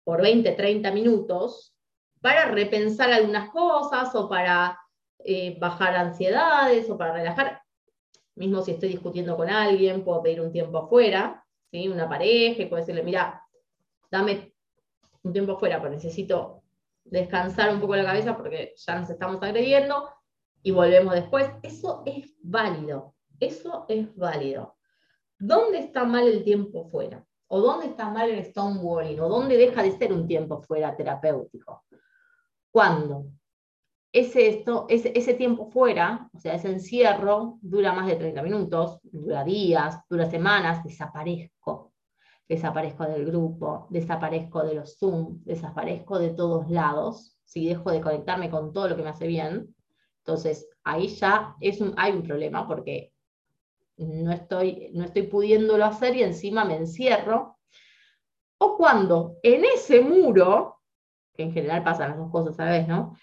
por 0.04 0.22
20, 0.22 0.52
30 0.52 0.92
minutos 0.92 1.76
para 2.22 2.46
repensar 2.46 3.12
algunas 3.12 3.50
cosas 3.50 4.14
o 4.16 4.30
para 4.30 4.80
eh, 5.26 5.58
bajar 5.60 5.96
ansiedades 5.96 6.90
o 6.92 6.98
para 6.98 7.14
relajar. 7.14 7.62
Mismo 8.36 8.62
si 8.62 8.72
estoy 8.72 8.90
discutiendo 8.90 9.36
con 9.36 9.50
alguien, 9.50 10.04
puedo 10.04 10.22
pedir 10.22 10.42
un 10.42 10.52
tiempo 10.52 10.78
afuera, 10.78 11.43
una 11.88 12.08
pareja, 12.08 12.62
y 12.62 12.66
puedo 12.66 12.82
decirle, 12.82 13.04
mira, 13.04 13.44
dame 14.12 14.54
un 15.24 15.34
tiempo 15.34 15.54
afuera, 15.54 15.80
porque 15.80 15.96
necesito 15.96 16.64
descansar 17.04 17.74
un 17.74 17.82
poco 17.82 17.96
la 17.96 18.06
cabeza 18.06 18.38
porque 18.38 18.74
ya 18.76 19.00
nos 19.00 19.10
estamos 19.10 19.42
agrediendo 19.42 20.10
y 20.62 20.72
volvemos 20.72 21.14
después. 21.14 21.50
Eso 21.62 22.04
es 22.06 22.34
válido, 22.42 23.16
eso 23.40 23.86
es 23.90 24.16
válido. 24.16 24.76
¿Dónde 25.38 25.80
está 25.80 26.06
mal 26.06 26.28
el 26.28 26.44
tiempo 26.44 26.86
fuera? 26.90 27.26
¿O 27.48 27.60
dónde 27.60 27.88
está 27.88 28.10
mal 28.10 28.30
el 28.30 28.44
stonewalling? 28.46 29.20
¿O 29.20 29.28
dónde 29.28 29.58
deja 29.58 29.84
de 29.84 29.92
ser 29.92 30.14
un 30.14 30.28
tiempo 30.28 30.62
fuera 30.62 30.96
terapéutico? 30.96 31.84
cuando 32.74 33.28
ese, 34.14 34.48
esto, 34.48 34.86
ese, 34.90 35.12
ese, 35.16 35.34
tiempo 35.34 35.72
fuera, 35.72 36.30
o 36.34 36.40
sea, 36.40 36.54
ese 36.54 36.70
encierro, 36.70 37.58
dura 37.62 37.94
más 37.94 38.06
de 38.06 38.16
30 38.16 38.44
minutos, 38.44 39.00
dura 39.04 39.44
días, 39.44 40.00
dura 40.08 40.30
semanas, 40.30 40.84
desaparezco. 40.84 41.92
Desaparezco 42.48 43.06
del 43.06 43.26
grupo, 43.26 43.88
desaparezco 43.90 44.64
de 44.64 44.76
los 44.76 44.98
Zoom, 45.00 45.44
desaparezco 45.44 46.20
de 46.20 46.30
todos 46.30 46.70
lados, 46.70 47.36
si 47.44 47.68
dejo 47.68 47.90
de 47.92 48.02
conectarme 48.02 48.52
con 48.52 48.72
todo 48.72 48.90
lo 48.90 48.96
que 48.96 49.02
me 49.02 49.10
hace 49.10 49.26
bien. 49.26 49.76
Entonces, 50.20 50.70
ahí 50.84 51.08
ya 51.08 51.56
es 51.60 51.80
hay 51.98 52.12
un 52.12 52.22
problema 52.24 52.68
porque 52.68 53.12
no 53.98 54.32
estoy, 54.32 54.92
no 54.94 55.06
estoy 55.06 55.24
pudiéndolo 55.24 55.86
hacer 55.86 56.16
y 56.16 56.24
encima 56.24 56.66
me 56.66 56.76
encierro. 56.76 57.58
O 58.60 58.78
cuando 58.78 59.38
en 59.42 59.66
ese 59.66 60.02
muro 60.02 60.82
que 61.34 61.44
en 61.44 61.52
general 61.52 61.84
pasan 61.84 62.10
las 62.10 62.20
dos 62.20 62.32
cosas 62.32 62.60
a 62.60 62.66
la 62.66 62.82
¿no? 62.84 63.18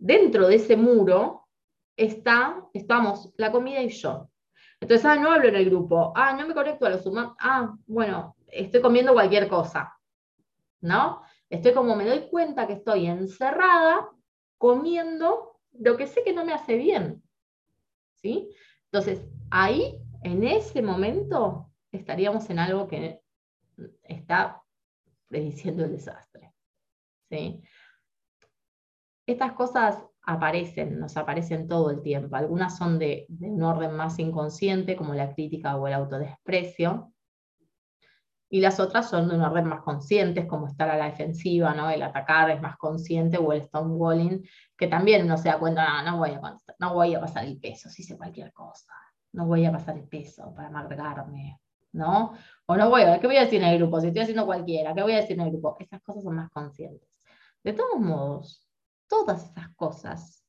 Dentro 0.00 0.48
de 0.48 0.54
ese 0.56 0.76
muro 0.76 1.46
está, 1.94 2.66
estamos 2.72 3.32
la 3.36 3.52
comida 3.52 3.82
y 3.82 3.90
yo. 3.90 4.30
Entonces, 4.80 5.04
ah, 5.04 5.16
no 5.16 5.30
hablo 5.30 5.48
en 5.48 5.56
el 5.56 5.66
grupo, 5.66 6.12
ah, 6.16 6.32
no 6.32 6.48
me 6.48 6.54
conecto 6.54 6.86
a 6.86 6.90
los 6.90 7.04
humanos, 7.04 7.34
ah, 7.38 7.76
bueno, 7.86 8.34
estoy 8.46 8.80
comiendo 8.80 9.12
cualquier 9.12 9.46
cosa, 9.46 9.94
¿no? 10.80 11.20
Estoy 11.50 11.74
como, 11.74 11.94
me 11.96 12.06
doy 12.06 12.28
cuenta 12.30 12.66
que 12.66 12.72
estoy 12.74 13.06
encerrada 13.06 14.08
comiendo 14.56 15.60
lo 15.72 15.98
que 15.98 16.06
sé 16.06 16.24
que 16.24 16.32
no 16.32 16.46
me 16.46 16.54
hace 16.54 16.76
bien. 16.76 17.22
¿Sí? 18.22 18.50
Entonces, 18.86 19.22
ahí, 19.50 19.98
en 20.22 20.44
ese 20.44 20.80
momento, 20.80 21.70
estaríamos 21.92 22.48
en 22.48 22.58
algo 22.58 22.88
que 22.88 23.20
está 24.04 24.62
prediciendo 25.28 25.84
el 25.84 25.92
desastre. 25.92 26.54
¿Sí? 27.28 27.62
Estas 29.30 29.52
cosas 29.52 30.02
aparecen, 30.22 30.98
nos 30.98 31.16
aparecen 31.16 31.68
todo 31.68 31.90
el 31.90 32.02
tiempo. 32.02 32.34
Algunas 32.34 32.76
son 32.76 32.98
de, 32.98 33.26
un 33.28 33.62
orden 33.62 33.92
más 33.92 34.18
inconsciente, 34.18 34.96
como 34.96 35.14
la 35.14 35.32
crítica 35.32 35.76
o 35.76 35.86
el 35.86 35.94
autodesprecio, 35.94 37.12
y 38.48 38.60
las 38.60 38.80
otras 38.80 39.08
son 39.08 39.28
de 39.28 39.36
un 39.36 39.42
orden 39.42 39.66
más 39.66 39.82
consciente, 39.82 40.48
como 40.48 40.66
estar 40.66 40.90
a 40.90 40.96
la 40.96 41.04
defensiva, 41.04 41.72
¿no? 41.74 41.88
el 41.90 42.02
atacar 42.02 42.50
es 42.50 42.60
más 42.60 42.76
consciente, 42.76 43.38
o 43.38 43.52
el 43.52 43.62
stonewalling, 43.62 44.44
que 44.76 44.88
también 44.88 45.26
uno 45.26 45.38
se 45.38 45.48
da 45.48 45.60
cuenta, 45.60 46.02
no, 46.02 46.10
no, 46.10 46.18
voy, 46.18 46.30
a, 46.30 46.40
no 46.80 46.94
voy 46.94 47.14
a 47.14 47.20
pasar 47.20 47.44
el 47.44 47.60
peso, 47.60 47.88
si 47.88 48.02
hice 48.02 48.16
cualquier 48.16 48.52
cosa, 48.52 48.92
no 49.34 49.46
voy 49.46 49.64
a 49.64 49.70
pasar 49.70 49.96
el 49.96 50.08
peso 50.08 50.52
para 50.56 50.66
amargarme, 50.66 51.60
¿no? 51.92 52.32
O 52.66 52.76
no 52.76 52.90
voy, 52.90 53.02
¿qué 53.20 53.28
voy 53.28 53.36
a 53.36 53.44
decir 53.44 53.62
en 53.62 53.68
el 53.68 53.78
grupo? 53.78 54.00
Si 54.00 54.08
estoy 54.08 54.22
haciendo 54.22 54.44
cualquiera, 54.44 54.92
¿qué 54.92 55.02
voy 55.02 55.12
a 55.12 55.20
decir 55.20 55.38
en 55.38 55.46
el 55.46 55.52
grupo? 55.52 55.76
Esas 55.78 56.02
cosas 56.02 56.24
son 56.24 56.34
más 56.34 56.50
conscientes. 56.50 57.08
De 57.62 57.72
todos 57.72 58.00
modos, 58.00 58.69
todas 59.10 59.50
esas 59.50 59.68
cosas 59.74 60.46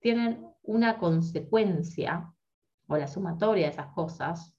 tienen 0.00 0.46
una 0.62 0.98
consecuencia, 0.98 2.32
o 2.86 2.96
la 2.96 3.08
sumatoria 3.08 3.66
de 3.66 3.72
esas 3.72 3.92
cosas, 3.94 4.54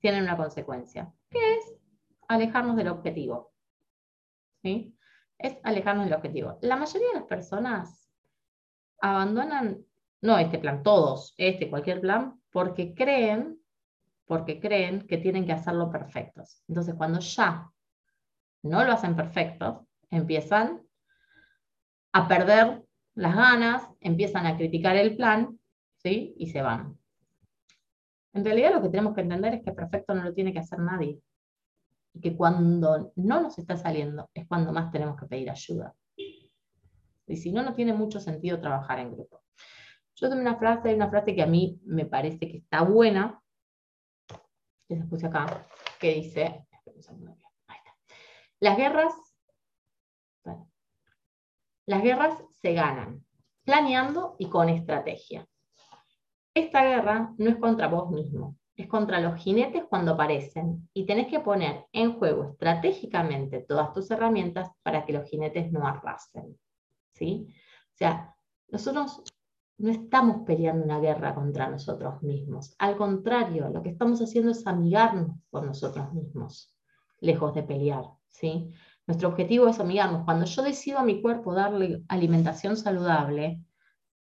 tienen 0.00 0.24
una 0.24 0.36
consecuencia, 0.36 1.12
que 1.30 1.54
es 1.54 1.74
alejarnos 2.28 2.76
del 2.76 2.88
objetivo. 2.88 3.52
¿Sí? 4.62 4.96
Es 5.38 5.58
alejarnos 5.62 6.06
del 6.06 6.14
objetivo. 6.14 6.58
La 6.62 6.76
mayoría 6.76 7.08
de 7.08 7.14
las 7.14 7.24
personas 7.24 8.10
abandonan, 9.00 9.84
no 10.22 10.38
este 10.38 10.58
plan, 10.58 10.82
todos, 10.82 11.34
este, 11.36 11.68
cualquier 11.68 12.00
plan, 12.00 12.40
porque 12.50 12.94
creen, 12.94 13.60
porque 14.24 14.60
creen 14.60 15.06
que 15.06 15.18
tienen 15.18 15.44
que 15.44 15.52
hacerlo 15.52 15.90
perfectos. 15.90 16.62
Entonces, 16.68 16.94
cuando 16.94 17.20
ya 17.20 17.70
no 18.62 18.84
lo 18.84 18.92
hacen 18.92 19.14
perfecto, 19.14 19.86
empiezan 20.10 20.85
a 22.16 22.28
perder 22.28 22.82
las 23.14 23.36
ganas, 23.36 23.82
empiezan 24.00 24.46
a 24.46 24.56
criticar 24.56 24.96
el 24.96 25.16
plan, 25.16 25.58
¿sí? 25.98 26.34
Y 26.38 26.46
se 26.46 26.62
van. 26.62 26.98
En 28.32 28.42
realidad 28.42 28.72
lo 28.72 28.80
que 28.80 28.88
tenemos 28.88 29.14
que 29.14 29.20
entender 29.20 29.52
es 29.52 29.62
que 29.62 29.72
perfecto 29.72 30.14
no 30.14 30.22
lo 30.22 30.32
tiene 30.32 30.50
que 30.50 30.60
hacer 30.60 30.78
nadie. 30.78 31.20
Y 32.14 32.20
que 32.20 32.34
cuando 32.34 33.12
no 33.16 33.42
nos 33.42 33.58
está 33.58 33.76
saliendo 33.76 34.30
es 34.32 34.46
cuando 34.46 34.72
más 34.72 34.90
tenemos 34.90 35.20
que 35.20 35.26
pedir 35.26 35.50
ayuda. 35.50 35.94
Y 36.16 37.36
si 37.36 37.52
no, 37.52 37.62
no 37.62 37.74
tiene 37.74 37.92
mucho 37.92 38.18
sentido 38.18 38.60
trabajar 38.60 38.98
en 38.98 39.12
grupo. 39.12 39.42
Yo 40.14 40.30
tengo 40.30 40.40
una 40.40 40.56
frase, 40.56 40.94
una 40.94 41.10
frase 41.10 41.34
que 41.34 41.42
a 41.42 41.46
mí 41.46 41.78
me 41.84 42.06
parece 42.06 42.48
que 42.48 42.56
está 42.58 42.80
buena, 42.80 43.42
que 44.88 44.96
se 44.96 45.04
puse 45.04 45.26
acá, 45.26 45.66
que 46.00 46.14
dice, 46.14 46.66
las 48.60 48.76
guerras 48.78 49.12
las 51.86 52.02
guerras 52.02 52.42
se 52.60 52.74
ganan 52.74 53.24
planeando 53.64 54.36
y 54.38 54.48
con 54.48 54.68
estrategia. 54.68 55.46
Esta 56.54 56.84
guerra 56.84 57.34
no 57.38 57.50
es 57.50 57.56
contra 57.56 57.88
vos 57.88 58.10
mismo, 58.10 58.56
es 58.76 58.86
contra 58.88 59.20
los 59.20 59.36
jinetes 59.36 59.84
cuando 59.88 60.12
aparecen 60.12 60.88
y 60.92 61.04
tenés 61.06 61.28
que 61.28 61.40
poner 61.40 61.86
en 61.92 62.18
juego 62.18 62.50
estratégicamente 62.50 63.60
todas 63.60 63.92
tus 63.92 64.10
herramientas 64.10 64.70
para 64.82 65.04
que 65.04 65.12
los 65.12 65.28
jinetes 65.28 65.70
no 65.72 65.86
arrasen. 65.86 66.58
¿sí? 67.12 67.48
O 67.48 67.96
sea, 67.96 68.34
nosotros 68.68 69.22
no 69.78 69.90
estamos 69.90 70.46
peleando 70.46 70.84
una 70.84 71.00
guerra 71.00 71.34
contra 71.34 71.68
nosotros 71.68 72.22
mismos. 72.22 72.74
Al 72.78 72.96
contrario, 72.96 73.68
lo 73.68 73.82
que 73.82 73.90
estamos 73.90 74.20
haciendo 74.20 74.50
es 74.52 74.66
amigarnos 74.66 75.36
con 75.50 75.66
nosotros 75.66 76.12
mismos, 76.12 76.74
lejos 77.20 77.54
de 77.54 77.62
pelear. 77.62 78.04
¿sí? 78.28 78.70
Nuestro 79.06 79.28
objetivo 79.28 79.68
es 79.68 79.78
amigarnos. 79.78 80.24
Cuando 80.24 80.46
yo 80.46 80.62
decido 80.62 80.98
a 80.98 81.04
mi 81.04 81.22
cuerpo 81.22 81.54
darle 81.54 82.02
alimentación 82.08 82.76
saludable, 82.76 83.60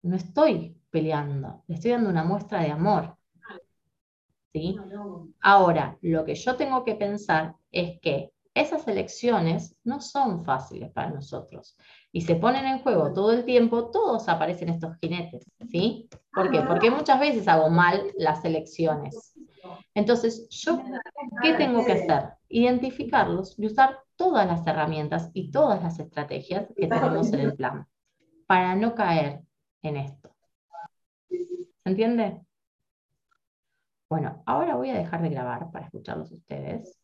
no 0.04 0.16
estoy 0.16 0.78
peleando, 0.90 1.64
le 1.68 1.76
estoy 1.76 1.92
dando 1.92 2.10
una 2.10 2.24
muestra 2.24 2.62
de 2.62 2.72
amor. 2.72 3.18
¿sí? 4.54 4.76
Ahora, 5.42 5.98
lo 6.02 6.26
que 6.26 6.36
yo 6.36 6.56
tengo 6.56 6.84
que 6.84 6.96
pensar 6.96 7.56
es 7.72 8.00
que 8.02 8.32
esas 8.54 8.88
elecciones 8.88 9.76
no 9.84 10.02
son 10.02 10.44
fáciles 10.44 10.92
para 10.92 11.12
nosotros 11.12 11.78
y 12.12 12.22
se 12.22 12.36
ponen 12.36 12.66
en 12.66 12.80
juego 12.80 13.14
todo 13.14 13.32
el 13.32 13.46
tiempo, 13.46 13.92
todos 13.92 14.28
aparecen 14.28 14.70
estos 14.70 14.98
jinetes, 15.00 15.46
¿sí? 15.70 16.10
¿Por 16.34 16.50
qué? 16.50 16.62
Porque 16.62 16.90
muchas 16.90 17.20
veces 17.20 17.48
hago 17.48 17.70
mal 17.70 18.12
las 18.18 18.44
elecciones. 18.46 19.36
Entonces, 19.94 20.48
¿yo 20.50 20.82
qué 21.44 21.54
tengo 21.54 21.86
que 21.86 21.92
hacer? 21.92 22.30
Identificarlos 22.50 23.58
y 23.60 23.66
usar 23.68 24.00
todas 24.16 24.48
las 24.48 24.66
herramientas 24.66 25.30
y 25.34 25.52
todas 25.52 25.82
las 25.84 26.00
estrategias 26.00 26.68
que 26.76 26.88
tenemos 26.88 27.32
en 27.34 27.40
el 27.40 27.56
plan 27.56 27.88
para 28.46 28.76
no 28.76 28.96
caer 28.96 29.42
en 29.82 29.98
esto. 29.98 30.36
¿Se 31.30 31.90
entiende? 31.90 32.42
Bueno, 34.10 34.42
ahora 34.46 34.76
voy 34.76 34.90
a 34.90 34.98
dejar 34.98 35.22
de 35.22 35.30
grabar 35.30 35.70
para 35.72 35.86
escucharlos 35.86 36.32
ustedes. 36.32 36.98